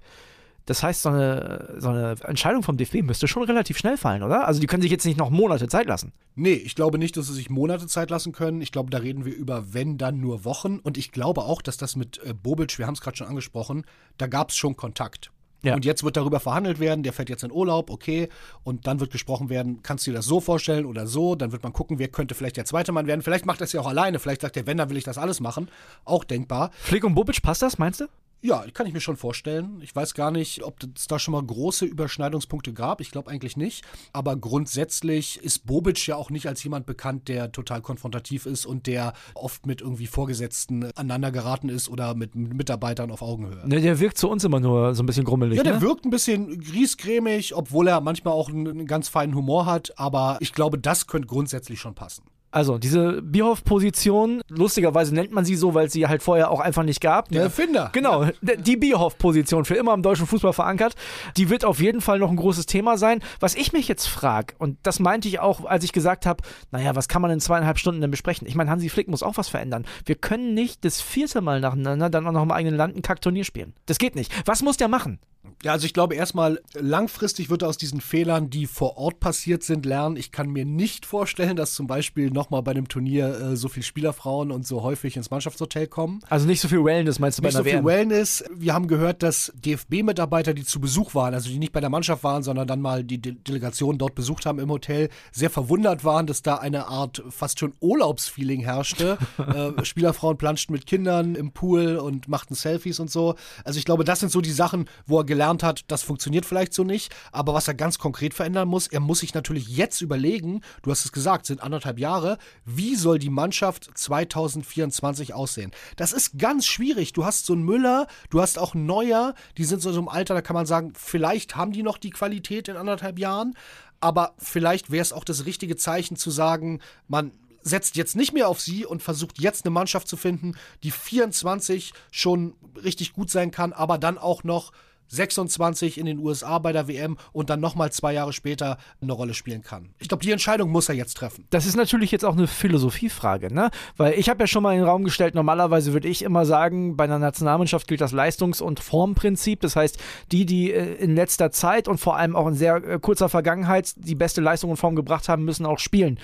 Das 0.67 0.83
heißt, 0.83 1.01
so 1.01 1.09
eine, 1.09 1.75
so 1.77 1.89
eine 1.89 2.15
Entscheidung 2.23 2.61
vom 2.61 2.75
DFB 2.75 3.01
müsste 3.01 3.27
schon 3.27 3.43
relativ 3.43 3.77
schnell 3.77 3.95
fallen, 3.97 4.21
oder? 4.21 4.45
Also 4.45 4.59
die 4.59 4.67
können 4.67 4.81
sich 4.81 4.91
jetzt 4.91 5.05
nicht 5.05 5.17
noch 5.17 5.29
Monate 5.29 5.69
Zeit 5.69 5.87
lassen. 5.87 6.11
Nee, 6.35 6.53
ich 6.53 6.75
glaube 6.75 6.97
nicht, 6.97 7.15
dass 7.15 7.27
sie 7.27 7.33
sich 7.33 7.49
Monate 7.49 7.87
Zeit 7.87 8.09
lassen 8.09 8.33
können. 8.33 8.59
Ich 8.59 8.73
glaube, 8.73 8.89
da 8.89 8.97
reden 8.97 9.23
wir 9.23 9.33
über, 9.33 9.73
wenn, 9.73 9.97
dann 9.97 10.19
nur 10.19 10.43
Wochen. 10.43 10.79
Und 10.79 10.97
ich 10.97 11.13
glaube 11.13 11.43
auch, 11.43 11.61
dass 11.61 11.77
das 11.77 11.95
mit 11.95 12.19
äh, 12.25 12.33
Bobic, 12.33 12.77
wir 12.77 12.85
haben 12.85 12.95
es 12.95 13.01
gerade 13.01 13.15
schon 13.15 13.27
angesprochen, 13.27 13.85
da 14.17 14.27
gab 14.27 14.49
es 14.49 14.57
schon 14.57 14.75
Kontakt. 14.75 15.31
Ja. 15.63 15.73
Und 15.73 15.85
jetzt 15.85 16.03
wird 16.03 16.17
darüber 16.17 16.41
verhandelt 16.41 16.79
werden, 16.81 17.01
der 17.01 17.13
fährt 17.13 17.29
jetzt 17.29 17.43
in 17.43 17.51
Urlaub, 17.51 17.89
okay. 17.89 18.27
Und 18.63 18.87
dann 18.87 18.99
wird 18.99 19.11
gesprochen 19.11 19.49
werden, 19.49 19.81
kannst 19.83 20.05
du 20.05 20.11
dir 20.11 20.17
das 20.17 20.25
so 20.25 20.41
vorstellen 20.41 20.85
oder 20.85 21.07
so? 21.07 21.35
Dann 21.35 21.53
wird 21.53 21.63
man 21.63 21.71
gucken, 21.71 21.97
wer 21.97 22.09
könnte 22.09 22.35
vielleicht 22.35 22.57
der 22.57 22.65
zweite 22.65 22.91
Mann 22.91 23.07
werden. 23.07 23.21
Vielleicht 23.21 23.45
macht 23.45 23.61
er 23.61 23.65
es 23.65 23.71
ja 23.71 23.79
auch 23.79 23.87
alleine. 23.87 24.19
Vielleicht 24.19 24.41
sagt 24.41 24.57
der, 24.57 24.67
wenn, 24.67 24.77
dann 24.77 24.89
will 24.89 24.97
ich 24.97 25.05
das 25.05 25.17
alles 25.17 25.39
machen. 25.39 25.69
Auch 26.03 26.25
denkbar. 26.25 26.71
Flick 26.77 27.05
und 27.05 27.15
Bobic, 27.15 27.41
passt 27.41 27.61
das, 27.61 27.77
meinst 27.77 28.01
du? 28.01 28.07
Ja, 28.47 28.63
kann 28.73 28.87
ich 28.87 28.93
mir 28.93 29.01
schon 29.01 29.17
vorstellen. 29.17 29.81
Ich 29.81 29.93
weiß 29.93 30.13
gar 30.13 30.31
nicht, 30.31 30.63
ob 30.63 30.77
es 30.95 31.07
da 31.07 31.19
schon 31.19 31.33
mal 31.33 31.43
große 31.43 31.83
Überschneidungspunkte 31.83 32.71
gab. 32.71 33.01
Ich 33.01 33.11
glaube 33.11 33.29
eigentlich 33.29 33.57
nicht. 33.57 33.83
Aber 34.13 34.37
grundsätzlich 34.37 35.43
ist 35.43 35.65
Bobic 35.65 36.07
ja 36.07 36.15
auch 36.15 36.29
nicht 36.29 36.47
als 36.47 36.63
jemand 36.63 36.85
bekannt, 36.85 37.27
der 37.27 37.51
total 37.51 37.81
konfrontativ 37.81 38.45
ist 38.45 38.65
und 38.65 38.87
der 38.87 39.11
oft 39.33 39.65
mit 39.65 39.81
irgendwie 39.81 40.07
Vorgesetzten 40.07 40.85
aneinander 40.95 41.33
geraten 41.33 41.67
ist 41.67 41.89
oder 41.89 42.15
mit 42.15 42.35
Mitarbeitern 42.35 43.11
auf 43.11 43.21
Augenhöhe. 43.21 43.67
Ne, 43.67 43.81
der 43.81 43.99
wirkt 43.99 44.17
zu 44.17 44.29
uns 44.29 44.45
immer 44.45 44.61
nur 44.61 44.95
so 44.95 45.03
ein 45.03 45.07
bisschen 45.07 45.25
grummelig. 45.25 45.57
Ja, 45.57 45.63
der 45.63 45.75
ne? 45.75 45.81
wirkt 45.81 46.05
ein 46.05 46.09
bisschen 46.09 46.57
griesgrämig, 46.57 47.53
obwohl 47.53 47.89
er 47.89 47.99
manchmal 47.99 48.33
auch 48.33 48.47
einen, 48.47 48.65
einen 48.65 48.87
ganz 48.87 49.09
feinen 49.09 49.35
Humor 49.35 49.65
hat. 49.65 49.91
Aber 49.99 50.37
ich 50.39 50.53
glaube, 50.53 50.79
das 50.79 51.07
könnte 51.07 51.27
grundsätzlich 51.27 51.81
schon 51.81 51.95
passen. 51.95 52.23
Also, 52.49 52.77
diese 52.77 53.21
Bierhoff-Position, 53.21 54.41
lustigerweise 54.47 55.13
nennt 55.13 55.31
man 55.31 55.43
sie 55.43 55.55
so, 55.55 55.73
weil 55.73 55.89
sie 55.89 56.07
halt 56.07 56.23
vorher 56.23 56.49
auch 56.49 56.59
einfach 56.59 56.83
nicht 56.83 57.01
gab. 57.01 57.29
Der? 57.29 57.43
Erfinder. 57.43 57.89
Genau, 57.93 58.25
die 58.41 58.77
Bierhoff-Position, 58.77 59.65
für 59.65 59.75
immer 59.75 59.93
im 59.93 60.01
deutschen 60.01 60.27
Fußball 60.27 60.53
verankert, 60.53 60.95
die 61.35 61.49
wird 61.49 61.65
auf 61.65 61.81
jeden 61.81 61.99
Fall 61.99 62.19
noch 62.19 62.29
ein 62.29 62.37
großes 62.37 62.65
Thema 62.65 62.97
sein. 62.97 63.19
Was 63.39 63.55
ich 63.55 63.73
mich 63.73 63.87
jetzt 63.87 64.07
frage, 64.07 64.53
und 64.59 64.77
das 64.83 64.99
meinte 64.99 65.27
ich 65.27 65.39
auch, 65.39 65.65
als 65.65 65.83
ich 65.83 65.91
gesagt 65.91 66.25
habe, 66.25 66.41
naja, 66.71 66.95
was 66.95 67.07
kann 67.07 67.21
man 67.21 67.31
in 67.31 67.39
zweieinhalb 67.39 67.79
Stunden 67.79 68.01
denn 68.01 68.11
besprechen? 68.11 68.47
Ich 68.47 68.55
meine, 68.55 68.69
Hansi 68.69 68.89
Flick 68.89 69.09
muss 69.09 69.23
auch 69.23 69.37
was 69.37 69.49
verändern. 69.49 69.85
Wir 70.05 70.15
können 70.15 70.53
nicht 70.53 70.85
das 70.85 71.01
vierte 71.01 71.41
Mal 71.41 71.59
nacheinander 71.59 72.09
dann 72.09 72.25
auch 72.27 72.31
noch 72.31 72.43
im 72.43 72.51
eigenen 72.51 72.77
Land 72.77 72.95
ein 72.95 73.01
Kackturnier 73.01 73.43
spielen. 73.43 73.73
Das 73.85 73.97
geht 73.97 74.15
nicht. 74.15 74.31
Was 74.45 74.61
muss 74.61 74.77
der 74.77 74.87
machen? 74.87 75.19
Ja, 75.63 75.71
also 75.71 75.85
ich 75.85 75.93
glaube 75.93 76.15
erstmal, 76.15 76.61
langfristig 76.73 77.49
wird 77.49 77.63
er 77.63 77.69
aus 77.69 77.77
diesen 77.77 78.01
Fehlern, 78.01 78.49
die 78.49 78.67
vor 78.67 78.97
Ort 78.97 79.19
passiert 79.19 79.63
sind, 79.63 79.85
lernen. 79.85 80.15
Ich 80.15 80.31
kann 80.31 80.49
mir 80.49 80.65
nicht 80.65 81.05
vorstellen, 81.05 81.55
dass 81.55 81.73
zum 81.73 81.87
Beispiel 81.87 82.29
nochmal 82.29 82.61
bei 82.61 82.71
einem 82.71 82.87
Turnier 82.87 83.27
äh, 83.27 83.55
so 83.55 83.67
viele 83.67 83.83
Spielerfrauen 83.83 84.51
und 84.51 84.67
so 84.67 84.83
häufig 84.83 85.17
ins 85.17 85.31
Mannschaftshotel 85.31 85.87
kommen. 85.87 86.19
Also 86.29 86.45
nicht 86.45 86.61
so 86.61 86.67
viel 86.67 86.83
Wellness 86.83 87.19
meinst 87.19 87.39
du 87.39 87.41
nicht 87.41 87.53
bei 87.53 87.59
einer 87.59 87.63
so 87.63 87.69
viel 87.69 87.79
WM? 87.79 87.85
Wellness. 87.85 88.43
Wir 88.55 88.73
haben 88.73 88.87
gehört, 88.87 89.23
dass 89.23 89.51
DFB-Mitarbeiter, 89.55 90.53
die 90.53 90.63
zu 90.63 90.79
Besuch 90.79 91.15
waren, 91.15 91.33
also 91.33 91.49
die 91.49 91.57
nicht 91.57 91.73
bei 91.73 91.81
der 91.81 91.89
Mannschaft 91.89 92.23
waren, 92.23 92.43
sondern 92.43 92.67
dann 92.67 92.81
mal 92.81 93.03
die 93.03 93.19
De 93.19 93.33
Delegation 93.33 93.97
dort 93.97 94.15
besucht 94.15 94.45
haben 94.45 94.59
im 94.59 94.69
Hotel, 94.69 95.09
sehr 95.31 95.49
verwundert 95.49 96.03
waren, 96.03 96.27
dass 96.27 96.41
da 96.41 96.55
eine 96.55 96.87
Art 96.87 97.23
fast 97.29 97.59
schon 97.59 97.73
Urlaubsfeeling 97.79 98.61
herrschte. 98.61 99.17
äh, 99.37 99.83
Spielerfrauen 99.83 100.37
planschten 100.37 100.73
mit 100.73 100.85
Kindern 100.85 101.35
im 101.35 101.51
Pool 101.51 101.97
und 101.97 102.27
machten 102.27 102.53
Selfies 102.53 102.99
und 102.99 103.09
so. 103.09 103.35
Also 103.63 103.79
ich 103.79 103.85
glaube, 103.85 104.03
das 104.03 104.19
sind 104.19 104.31
so 104.31 104.41
die 104.41 104.51
Sachen, 104.51 104.89
wo 105.05 105.19
er 105.19 105.23
gelernt 105.25 105.36
hat, 105.63 105.85
das 105.87 106.03
funktioniert 106.03 106.45
vielleicht 106.45 106.73
so 106.73 106.83
nicht. 106.83 107.13
Aber 107.31 107.53
was 107.53 107.67
er 107.67 107.73
ganz 107.73 107.99
konkret 107.99 108.33
verändern 108.33 108.67
muss, 108.67 108.87
er 108.87 108.99
muss 108.99 109.19
sich 109.19 109.33
natürlich 109.33 109.67
jetzt 109.67 110.01
überlegen, 110.01 110.61
du 110.81 110.91
hast 110.91 111.05
es 111.05 111.11
gesagt, 111.11 111.45
sind 111.45 111.61
anderthalb 111.61 111.99
Jahre, 111.99 112.37
wie 112.65 112.95
soll 112.95 113.19
die 113.19 113.29
Mannschaft 113.29 113.89
2024 113.93 115.33
aussehen? 115.33 115.71
Das 115.95 116.13
ist 116.13 116.37
ganz 116.37 116.65
schwierig. 116.65 117.13
Du 117.13 117.25
hast 117.25 117.45
so 117.45 117.53
einen 117.53 117.63
Müller, 117.63 118.07
du 118.29 118.41
hast 118.41 118.59
auch 118.59 118.73
einen 118.73 118.85
Neuer, 118.85 119.33
die 119.57 119.65
sind 119.65 119.81
so 119.81 119.97
im 119.97 120.09
Alter, 120.09 120.33
da 120.33 120.41
kann 120.41 120.53
man 120.55 120.65
sagen, 120.65 120.93
vielleicht 120.95 121.55
haben 121.55 121.71
die 121.71 121.83
noch 121.83 121.97
die 121.97 122.09
Qualität 122.09 122.67
in 122.67 122.77
anderthalb 122.77 123.19
Jahren, 123.19 123.55
aber 123.99 124.33
vielleicht 124.37 124.91
wäre 124.91 125.01
es 125.01 125.13
auch 125.13 125.23
das 125.23 125.45
richtige 125.45 125.75
Zeichen 125.75 126.17
zu 126.17 126.29
sagen, 126.29 126.81
man 127.07 127.31
setzt 127.67 127.95
jetzt 127.95 128.15
nicht 128.15 128.33
mehr 128.33 128.47
auf 128.47 128.61
sie 128.61 128.85
und 128.85 129.03
versucht 129.03 129.39
jetzt 129.39 129.65
eine 129.65 129.73
Mannschaft 129.73 130.07
zu 130.07 130.17
finden, 130.17 130.55
die 130.83 130.91
24 130.91 131.93
schon 132.11 132.55
richtig 132.83 133.13
gut 133.13 133.29
sein 133.29 133.51
kann, 133.51 133.73
aber 133.73 133.97
dann 133.97 134.17
auch 134.17 134.43
noch 134.43 134.71
26 135.07 135.97
in 135.97 136.05
den 136.05 136.19
USA 136.19 136.59
bei 136.59 136.71
der 136.71 136.87
WM 136.87 137.17
und 137.31 137.49
dann 137.49 137.59
nochmal 137.59 137.91
zwei 137.91 138.13
Jahre 138.13 138.33
später 138.33 138.77
eine 139.01 139.13
Rolle 139.13 139.33
spielen 139.33 139.61
kann. 139.61 139.89
Ich 139.99 140.07
glaube, 140.07 140.23
die 140.23 140.31
Entscheidung 140.31 140.69
muss 140.69 140.89
er 140.89 140.95
jetzt 140.95 141.15
treffen. 141.15 141.45
Das 141.49 141.65
ist 141.65 141.75
natürlich 141.75 142.11
jetzt 142.11 142.25
auch 142.25 142.35
eine 142.35 142.47
Philosophiefrage, 142.47 143.53
ne? 143.53 143.69
Weil 143.95 144.13
ich 144.13 144.29
habe 144.29 144.43
ja 144.43 144.47
schon 144.47 144.63
mal 144.63 144.73
in 144.73 144.79
den 144.79 144.87
Raum 144.87 145.03
gestellt, 145.03 145.35
normalerweise 145.35 145.93
würde 145.93 146.07
ich 146.07 146.21
immer 146.23 146.45
sagen, 146.45 146.97
bei 146.97 147.05
einer 147.05 147.19
Nationalmannschaft 147.19 147.87
gilt 147.87 148.01
das 148.01 148.11
Leistungs- 148.11 148.61
und 148.61 148.79
Formprinzip. 148.79 149.61
Das 149.61 149.75
heißt, 149.75 149.99
die, 150.31 150.45
die 150.45 150.71
äh, 150.71 150.95
in 150.95 151.15
letzter 151.15 151.51
Zeit 151.51 151.87
und 151.87 151.99
vor 151.99 152.17
allem 152.17 152.35
auch 152.35 152.47
in 152.47 152.53
sehr 152.53 152.75
äh, 152.75 152.99
kurzer 152.99 153.29
Vergangenheit 153.29 153.93
die 153.97 154.15
beste 154.15 154.41
Leistung 154.41 154.71
und 154.71 154.77
Form 154.77 154.95
gebracht 154.95 155.29
haben, 155.29 155.45
müssen 155.45 155.65
auch 155.65 155.79
spielen. 155.79 156.19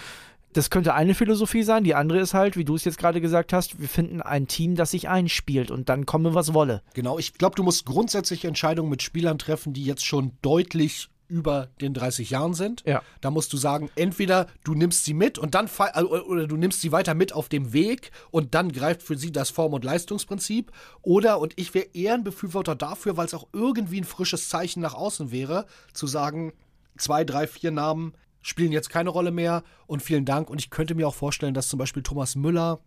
Das 0.53 0.69
könnte 0.69 0.93
eine 0.93 1.15
Philosophie 1.15 1.63
sein. 1.63 1.83
Die 1.83 1.95
andere 1.95 2.19
ist 2.19 2.33
halt, 2.33 2.57
wie 2.57 2.65
du 2.65 2.75
es 2.75 2.85
jetzt 2.85 2.97
gerade 2.97 3.21
gesagt 3.21 3.53
hast, 3.53 3.79
wir 3.79 3.89
finden 3.89 4.21
ein 4.21 4.47
Team, 4.47 4.75
das 4.75 4.91
sich 4.91 5.09
einspielt 5.09 5.71
und 5.71 5.89
dann 5.89 6.05
komme, 6.05 6.33
was 6.33 6.53
wolle. 6.53 6.81
Genau, 6.93 7.19
ich 7.19 7.33
glaube, 7.33 7.55
du 7.55 7.63
musst 7.63 7.85
grundsätzlich 7.85 8.45
Entscheidungen 8.45 8.89
mit 8.89 9.01
Spielern 9.01 9.37
treffen, 9.37 9.73
die 9.73 9.83
jetzt 9.83 10.05
schon 10.05 10.33
deutlich 10.41 11.09
über 11.27 11.69
den 11.81 11.93
30 11.95 12.29
Jahren 12.29 12.53
sind. 12.53 12.83
Ja. 12.85 13.01
Da 13.21 13.31
musst 13.31 13.51
du 13.53 13.57
sagen, 13.57 13.89
entweder 13.95 14.47
du 14.63 14.75
nimmst 14.75 15.05
sie 15.05 15.15
mit 15.15 15.39
und 15.39 15.55
dann 15.55 15.67
oder 15.67 16.47
du 16.47 16.57
nimmst 16.57 16.81
sie 16.81 16.91
weiter 16.91 17.15
mit 17.15 17.33
auf 17.33 17.49
dem 17.49 17.73
Weg 17.73 18.11
und 18.29 18.53
dann 18.53 18.71
greift 18.71 19.01
für 19.01 19.17
sie 19.17 19.31
das 19.31 19.49
Form- 19.49 19.73
und 19.73 19.83
Leistungsprinzip. 19.83 20.71
Oder, 21.01 21.39
und 21.39 21.53
ich 21.55 21.73
wäre 21.73 21.87
eher 21.93 22.13
ein 22.13 22.23
Befürworter 22.23 22.75
dafür, 22.75 23.17
weil 23.17 23.25
es 23.25 23.33
auch 23.33 23.47
irgendwie 23.51 24.01
ein 24.01 24.05
frisches 24.05 24.49
Zeichen 24.49 24.81
nach 24.81 24.93
außen 24.93 25.31
wäre, 25.31 25.65
zu 25.93 26.05
sagen, 26.05 26.53
zwei, 26.97 27.23
drei, 27.23 27.47
vier 27.47 27.71
Namen 27.71 28.13
spielen 28.43 28.71
jetzt 28.71 28.89
keine 28.89 29.09
Rolle 29.09 29.31
mehr 29.31 29.63
und 29.87 30.03
vielen 30.03 30.25
Dank. 30.25 30.49
Und 30.49 30.59
ich 30.59 30.69
könnte 30.69 30.93
mir 30.93 31.07
auch 31.07 31.15
vorstellen, 31.15 31.55
dass 31.55 31.67
zum 31.67 31.79
Beispiel 31.79 32.03
Thomas 32.03 32.35
Müller. 32.35 32.79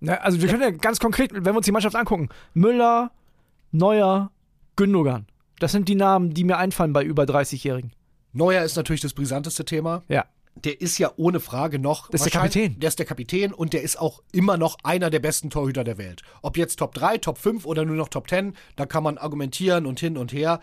Na, 0.00 0.14
also 0.16 0.42
wir 0.42 0.48
können 0.48 0.62
ja 0.62 0.70
ganz 0.70 1.00
konkret, 1.00 1.32
wenn 1.32 1.44
wir 1.44 1.56
uns 1.56 1.64
die 1.64 1.72
Mannschaft 1.72 1.96
angucken, 1.96 2.28
Müller, 2.52 3.10
Neuer, 3.72 4.30
Gündogan. 4.76 5.26
Das 5.60 5.72
sind 5.72 5.88
die 5.88 5.94
Namen, 5.94 6.34
die 6.34 6.44
mir 6.44 6.58
einfallen 6.58 6.92
bei 6.92 7.02
über 7.02 7.24
30-Jährigen. 7.24 7.92
Neuer 8.32 8.62
ist 8.64 8.76
natürlich 8.76 9.00
das 9.00 9.14
brisanteste 9.14 9.64
Thema. 9.64 10.02
Ja. 10.08 10.26
Der 10.56 10.80
ist 10.80 10.98
ja 10.98 11.12
ohne 11.16 11.40
Frage 11.40 11.78
noch. 11.78 12.08
Das 12.10 12.20
ist 12.20 12.32
der 12.32 12.40
Kapitän. 12.40 12.78
Der 12.78 12.88
ist 12.88 12.98
der 12.98 13.06
Kapitän 13.06 13.52
und 13.52 13.72
der 13.72 13.82
ist 13.82 13.98
auch 13.98 14.22
immer 14.32 14.56
noch 14.56 14.78
einer 14.82 15.10
der 15.10 15.18
besten 15.18 15.50
Torhüter 15.50 15.84
der 15.84 15.98
Welt. 15.98 16.22
Ob 16.42 16.56
jetzt 16.56 16.78
Top 16.78 16.94
3, 16.94 17.18
Top 17.18 17.38
5 17.38 17.66
oder 17.66 17.84
nur 17.84 17.96
noch 17.96 18.08
Top 18.08 18.28
10, 18.28 18.54
da 18.76 18.86
kann 18.86 19.02
man 19.02 19.18
argumentieren 19.18 19.86
und 19.86 19.98
hin 19.98 20.16
und 20.16 20.32
her. 20.32 20.60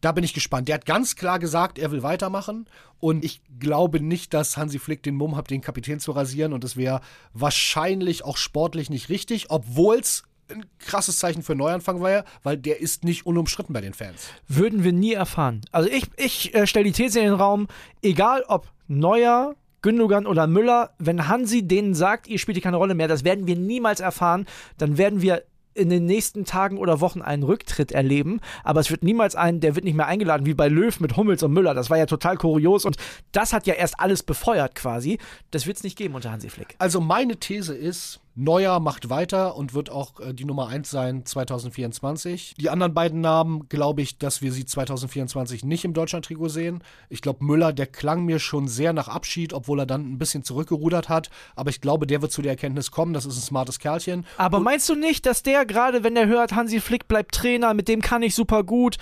Da 0.00 0.12
bin 0.12 0.24
ich 0.24 0.34
gespannt. 0.34 0.68
Der 0.68 0.76
hat 0.76 0.86
ganz 0.86 1.16
klar 1.16 1.38
gesagt, 1.38 1.78
er 1.78 1.90
will 1.90 2.02
weitermachen. 2.02 2.66
Und 2.98 3.24
ich 3.24 3.42
glaube 3.60 4.00
nicht, 4.00 4.32
dass 4.32 4.56
Hansi 4.56 4.78
Flick 4.78 5.02
den 5.02 5.16
Mumm 5.16 5.36
hat, 5.36 5.50
den 5.50 5.60
Kapitän 5.60 6.00
zu 6.00 6.12
rasieren. 6.12 6.52
Und 6.52 6.64
das 6.64 6.76
wäre 6.76 7.02
wahrscheinlich 7.34 8.24
auch 8.24 8.38
sportlich 8.38 8.88
nicht 8.88 9.10
richtig, 9.10 9.50
obwohl 9.50 9.96
es 9.96 10.24
ein 10.50 10.64
krasses 10.78 11.18
Zeichen 11.18 11.42
für 11.42 11.54
Neuanfang 11.54 12.00
war, 12.00 12.24
weil 12.42 12.56
der 12.56 12.80
ist 12.80 13.04
nicht 13.04 13.26
unumstritten 13.26 13.72
bei 13.72 13.80
den 13.80 13.94
Fans. 13.94 14.28
Würden 14.48 14.84
wir 14.84 14.92
nie 14.92 15.12
erfahren. 15.12 15.60
Also 15.72 15.88
ich, 15.90 16.04
ich 16.16 16.54
äh, 16.54 16.66
stelle 16.66 16.84
die 16.84 16.92
These 16.92 17.20
in 17.20 17.26
den 17.26 17.34
Raum, 17.34 17.68
egal 18.02 18.44
ob 18.48 18.70
Neuer, 18.88 19.56
Gündogan 19.82 20.26
oder 20.26 20.46
Müller, 20.46 20.90
wenn 20.98 21.28
Hansi 21.28 21.66
denen 21.66 21.94
sagt, 21.94 22.28
ihr 22.28 22.38
spielt 22.38 22.56
hier 22.56 22.62
keine 22.62 22.76
Rolle 22.76 22.94
mehr, 22.94 23.08
das 23.08 23.24
werden 23.24 23.46
wir 23.46 23.56
niemals 23.56 24.00
erfahren, 24.00 24.46
dann 24.78 24.98
werden 24.98 25.22
wir 25.22 25.42
in 25.74 25.90
den 25.90 26.06
nächsten 26.06 26.44
Tagen 26.44 26.78
oder 26.78 27.00
Wochen 27.00 27.22
einen 27.22 27.42
Rücktritt 27.42 27.92
erleben, 27.92 28.40
aber 28.64 28.80
es 28.80 28.90
wird 28.90 29.04
niemals 29.04 29.36
einen, 29.36 29.60
der 29.60 29.74
wird 29.74 29.84
nicht 29.84 29.96
mehr 29.96 30.06
eingeladen, 30.06 30.46
wie 30.46 30.54
bei 30.54 30.68
Löw 30.68 30.98
mit 31.00 31.16
Hummels 31.16 31.42
und 31.42 31.52
Müller. 31.52 31.74
Das 31.74 31.90
war 31.90 31.98
ja 31.98 32.06
total 32.06 32.36
kurios 32.36 32.84
und 32.84 32.96
das 33.32 33.52
hat 33.52 33.66
ja 33.66 33.74
erst 33.74 34.00
alles 34.00 34.22
befeuert 34.22 34.74
quasi. 34.74 35.18
Das 35.50 35.66
wird 35.66 35.76
es 35.76 35.84
nicht 35.84 35.98
geben 35.98 36.14
unter 36.14 36.32
Hansi 36.32 36.48
Flick. 36.48 36.74
Also 36.78 37.00
meine 37.00 37.36
These 37.36 37.74
ist, 37.74 38.20
Neuer 38.38 38.80
macht 38.80 39.08
weiter 39.08 39.56
und 39.56 39.72
wird 39.72 39.90
auch 39.90 40.20
äh, 40.20 40.34
die 40.34 40.44
Nummer 40.44 40.68
1 40.68 40.90
sein 40.90 41.24
2024. 41.24 42.54
Die 42.58 42.68
anderen 42.68 42.92
beiden 42.92 43.22
Namen 43.22 43.66
glaube 43.70 44.02
ich, 44.02 44.18
dass 44.18 44.42
wir 44.42 44.52
sie 44.52 44.66
2024 44.66 45.64
nicht 45.64 45.86
im 45.86 45.94
Deutschland-Trikot 45.94 46.48
sehen. 46.48 46.84
Ich 47.08 47.22
glaube, 47.22 47.42
Müller, 47.42 47.72
der 47.72 47.86
klang 47.86 48.26
mir 48.26 48.38
schon 48.38 48.68
sehr 48.68 48.92
nach 48.92 49.08
Abschied, 49.08 49.54
obwohl 49.54 49.80
er 49.80 49.86
dann 49.86 50.02
ein 50.02 50.18
bisschen 50.18 50.44
zurückgerudert 50.44 51.08
hat. 51.08 51.30
Aber 51.54 51.70
ich 51.70 51.80
glaube, 51.80 52.06
der 52.06 52.20
wird 52.20 52.30
zu 52.30 52.42
der 52.42 52.52
Erkenntnis 52.52 52.90
kommen, 52.90 53.14
das 53.14 53.24
ist 53.24 53.38
ein 53.38 53.42
smartes 53.42 53.78
Kerlchen. 53.78 54.26
Aber 54.36 54.60
meinst 54.60 54.86
du 54.90 54.94
nicht, 54.94 55.24
dass 55.24 55.42
der 55.42 55.64
gerade, 55.64 56.04
wenn 56.04 56.14
er 56.14 56.26
hört, 56.26 56.54
Hansi 56.54 56.80
Flick 56.80 57.08
bleibt 57.08 57.34
Trainer, 57.34 57.72
mit 57.72 57.88
dem 57.88 58.02
kann 58.02 58.22
ich 58.22 58.34
super 58.34 58.64
gut, 58.64 58.98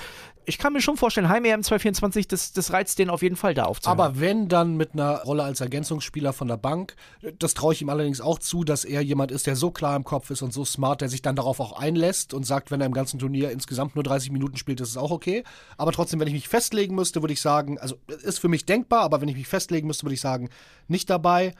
ich 0.47 0.59
kann 0.59 0.73
mir 0.73 0.81
schon 0.81 0.97
vorstellen, 0.97 1.29
Heim 1.29 1.45
EM 1.45 1.63
224, 1.63 2.29
das, 2.29 2.53
das 2.53 2.73
reizt 2.73 2.99
den 2.99 3.11
auf 3.11 3.23
jeden 3.23 3.37
Fall 3.37 3.55
da 3.55 3.65
aufzuhören. 3.65 4.01
Aber 4.01 4.21
wenn 4.21 4.49
dann 4.49 4.77
mit 4.77 4.93
einer 4.93 5.23
Rolle 5.23 5.43
als 5.43 5.61
Ergänzungsspieler 5.61 6.33
von 6.33 6.49
der 6.49 6.57
Bank, 6.57 6.95
das 7.39 7.55
traue 7.55 7.75
ich 7.75 7.83
ihm 7.83 7.89
allerdings 7.89 8.21
auch 8.21 8.39
zu, 8.39 8.65
dass 8.65 8.85
er 8.85 9.01
jemand 9.01 9.31
ist, 9.31 9.47
der 9.47 9.57
so 9.57 9.71
klar 9.71 9.97
im 9.97 10.05
Kopf 10.05 10.31
ist 10.31 10.43
und 10.43 10.53
so 10.53 10.65
smart, 10.65 11.01
der 11.01 11.09
sich 11.09 11.23
dann 11.23 11.37
darauf 11.37 11.61
auch 11.61 11.79
einlässt 11.79 12.35
und 12.35 12.45
sagt, 12.45 12.71
wenn 12.71 12.81
er 12.81 12.87
im 12.87 12.95
ganzen 12.95 13.19
Turnier 13.19 13.51
insgesamt 13.51 13.95
nur 13.95 14.05
30 14.05 14.31
Minuten 14.31 14.57
spielt, 14.57 14.81
ist 14.81 14.91
es 14.91 14.97
auch 14.97 15.11
okay. 15.11 15.45
Aber 15.77 15.93
trotzdem, 15.93 16.21
wenn 16.21 16.29
ich 16.29 16.35
mich 16.35 16.49
festlegen 16.49 16.95
müsste, 16.95 17.23
würde 17.23 17.33
ich 17.33 17.41
sagen, 17.41 17.79
also 17.79 17.97
ist 18.23 18.39
für 18.39 18.49
mich 18.49 18.67
denkbar, 18.67 19.03
aber 19.03 19.21
wenn 19.21 19.29
ich 19.29 19.37
mich 19.37 19.49
festlegen 19.49 19.87
müsste, 19.87 20.05
würde 20.05 20.15
ich 20.15 20.21
sagen, 20.21 20.51
nicht 20.89 21.11
dabei. 21.11 21.55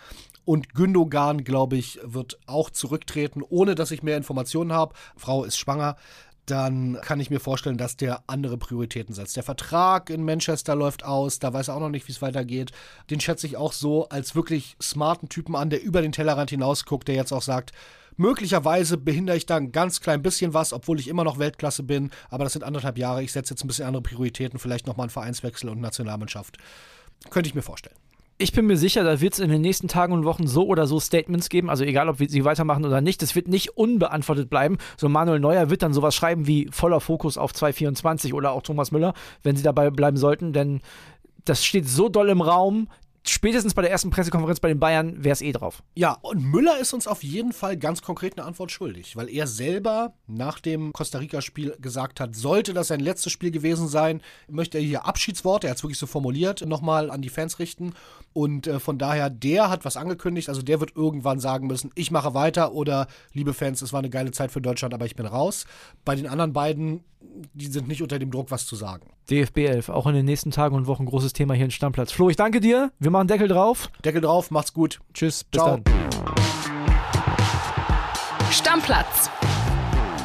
Und 0.45 0.75
Gündogan, 0.75 1.43
glaube 1.43 1.77
ich, 1.77 1.99
wird 2.03 2.39
auch 2.47 2.69
zurücktreten, 2.69 3.43
ohne 3.43 3.75
dass 3.75 3.91
ich 3.91 4.03
mehr 4.03 4.19
Informationen 4.19 4.73
habe. 4.73 4.95
Frau 5.17 5.45
ist 5.45 5.57
schwanger 5.57 5.97
dann 6.47 6.99
kann 7.03 7.21
ich 7.21 7.31
mir 7.31 7.41
vorstellen, 7.41 7.79
dass 7.79 7.97
der 7.97 8.23
andere 8.27 8.59
Prioritäten 8.59 9.15
setzt. 9.15 9.37
Der 9.37 9.43
Vertrag 9.43 10.11
in 10.11 10.25
Manchester 10.25 10.75
läuft 10.75 11.05
aus, 11.05 11.39
da 11.39 11.53
weiß 11.53 11.69
er 11.69 11.77
auch 11.77 11.81
noch 11.81 11.89
nicht, 11.89 12.07
wie 12.09 12.13
es 12.13 12.23
weitergeht. 12.23 12.73
Den 13.11 13.21
schätze 13.21 13.47
ich 13.47 13.57
auch 13.57 13.73
so 13.73 14.09
als 14.09 14.35
wirklich 14.35 14.77
smarten 14.81 15.29
Typen 15.29 15.57
an, 15.57 15.71
der 15.71 15.83
über 15.83 16.03
den 16.03 16.13
Tellerrand 16.13 16.51
hinausguckt, 16.51 17.09
der 17.09 17.15
jetzt 17.15 17.33
auch 17.33 17.43
sagt, 17.43 17.73
möglicherweise 18.17 18.97
behindere 18.97 19.37
ich 19.37 19.47
da 19.47 19.57
ein 19.57 19.73
ganz 19.73 20.01
klein 20.01 20.23
bisschen 20.23 20.55
was, 20.55 20.73
obwohl 20.73 21.01
ich 21.01 21.09
immer 21.09 21.25
noch 21.25 21.39
Weltklasse 21.39 21.83
bin, 21.83 22.11
aber 22.31 22.45
das 22.45 22.53
sind 22.53 22.65
anderthalb 22.65 22.99
Jahre, 22.99 23.23
ich 23.23 23.33
setze 23.33 23.55
jetzt 23.55 23.65
ein 23.65 23.69
bisschen 23.69 23.87
andere 23.87 24.03
Prioritäten, 24.03 24.59
vielleicht 24.59 24.87
nochmal 24.87 25.05
einen 25.05 25.11
Vereinswechsel 25.11 25.71
und 25.71 25.81
Nationalmannschaft. 25.81 26.59
Könnte 27.31 27.49
ich 27.49 27.55
mir 27.55 27.63
vorstellen. 27.63 27.97
Ich 28.37 28.53
bin 28.53 28.67
mir 28.67 28.77
sicher, 28.77 29.05
da 29.05 29.21
wird 29.21 29.35
es 29.35 29.39
in 29.39 29.49
den 29.49 29.61
nächsten 29.61 29.87
Tagen 29.87 30.13
und 30.13 30.25
Wochen 30.25 30.49
so 30.49 30.67
oder 30.67 30.89
so 30.89 30.99
Statements 30.99 31.49
geben, 31.49 31.71
also 31.71 31.85
egal, 31.85 32.09
ob 32.09 32.19
wir 32.19 32.29
sie 32.29 32.45
weitermachen 32.45 32.85
oder 32.85 33.01
nicht, 33.01 33.23
das 33.23 33.37
wird 33.37 33.47
nicht 33.47 33.77
unbeantwortet 33.77 34.51
bleiben. 34.51 34.79
So 34.97 35.09
Manuel 35.09 35.39
Neuer 35.39 35.71
wird 35.71 35.83
dann 35.83 35.95
sowas 35.95 36.17
schreiben 36.17 36.49
wie 36.49 36.69
voller 36.73 36.99
Fokus 36.99 37.39
auf 37.39 37.55
224 37.55 38.35
oder 38.35 38.51
auch 38.51 38.63
Thomas 38.63 38.91
Müller, 38.91 39.15
wenn 39.45 39.55
sie 39.55 39.63
dabei 39.63 39.91
bleiben 39.91 40.17
sollten, 40.17 40.53
denn 40.53 40.81
das 41.45 41.65
steht 41.65 41.89
so 41.89 42.09
doll 42.09 42.29
im 42.29 42.41
Raum, 42.41 42.89
spätestens 43.27 43.75
bei 43.75 43.83
der 43.83 43.91
ersten 43.91 44.11
Pressekonferenz 44.11 44.61
bei 44.61 44.69
den 44.69 44.79
Bayern 44.79 45.23
wäre 45.25 45.33
es 45.33 45.43
eh 45.43 45.53
drauf. 45.53 45.83
Ja, 45.95 46.19
und 46.23 46.45
Müller 46.45 46.79
ist 46.79 46.93
uns 46.93 47.07
auf 47.07 47.23
jeden 47.23 47.53
Fall 47.53 47.77
ganz 47.77 48.03
konkret 48.03 48.39
eine 48.39 48.47
Antwort 48.47 48.71
schuldig, 48.71 49.17
weil 49.17 49.29
er 49.29 49.47
selber 49.47 50.15
nach 50.27 50.61
dem 50.61 50.93
Costa 50.93 51.19
Rica-Spiel 51.19 51.77
gesagt 51.81 52.21
hat, 52.21 52.37
sollte 52.37 52.75
das 52.75 52.89
sein 52.89 53.01
letztes 53.01 53.33
Spiel 53.33 53.51
gewesen 53.51 53.89
sein, 53.89 54.21
möchte 54.49 54.79
er 54.79 54.85
hier 54.85 55.07
Abschiedsworte, 55.07 55.67
er 55.67 55.71
hat 55.71 55.79
es 55.79 55.83
wirklich 55.83 55.99
so 55.99 56.07
formuliert, 56.07 56.67
nochmal 56.67 57.11
an 57.11 57.23
die 57.23 57.29
Fans 57.29 57.59
richten. 57.59 57.95
Und 58.33 58.67
äh, 58.67 58.81
von 58.81 58.99
daher, 58.99 59.31
der 59.31 59.71
hat 59.71 59.85
was 59.85 59.97
angekündigt, 59.97 60.49
also 60.49 60.63
der 60.63 60.81
wird 60.81 60.97
irgendwann 60.97 61.41
sagen 61.41 61.67
müssen, 61.67 61.91
ich 61.95 62.11
mache 62.11 62.35
weiter 62.35 62.73
oder 62.73 63.07
liebe 63.33 63.55
Fans, 63.55 63.81
es 63.81 63.93
war 63.93 64.01
eine 64.01 64.11
geile 64.11 64.33
Zeit 64.33 64.51
für 64.51 64.61
Deutschland, 64.61 64.93
aber 64.93 65.07
ich 65.07 65.17
bin 65.17 65.27
raus. 65.27 65.67
Bei 66.05 66.17
den 66.17 66.27
anderen 66.27 66.53
beiden, 66.53 67.05
die 67.55 67.67
sind 67.67 67.89
nicht 67.89 68.03
unter 68.03 68.19
dem 68.19 68.31
Druck, 68.31 68.51
was 68.51 68.67
zu 68.67 68.77
sagen. 68.77 69.09
DFB 69.31 69.59
11, 69.59 69.89
auch 69.89 70.07
in 70.07 70.15
den 70.15 70.27
nächsten 70.27 70.51
Tagen 70.51 70.75
und 70.75 70.87
Wochen 70.87 71.07
großes 71.07 71.33
Thema 71.33 71.55
hier 71.55 71.65
im 71.65 71.71
Stammplatz. 71.71 72.13
Flo, 72.13 72.29
ich 72.29 72.37
danke 72.37 72.61
dir. 72.61 72.93
Wir 72.99 73.11
machen 73.15 73.29
Deckel 73.29 73.49
drauf. 73.49 73.89
Deckel 74.05 74.21
drauf, 74.21 74.51
macht's 74.51 74.75
gut. 74.75 75.01
Tschüss, 75.15 75.45
bis 75.45 75.59
Ciao. 75.59 75.79
dann. 75.79 75.85
Stammplatz. 78.51 79.31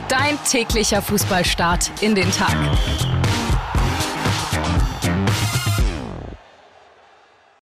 Dein 0.10 0.38
täglicher 0.44 1.02
Fußballstart 1.02 1.92
in 2.02 2.16
den 2.16 2.30
Tag. 2.32 2.56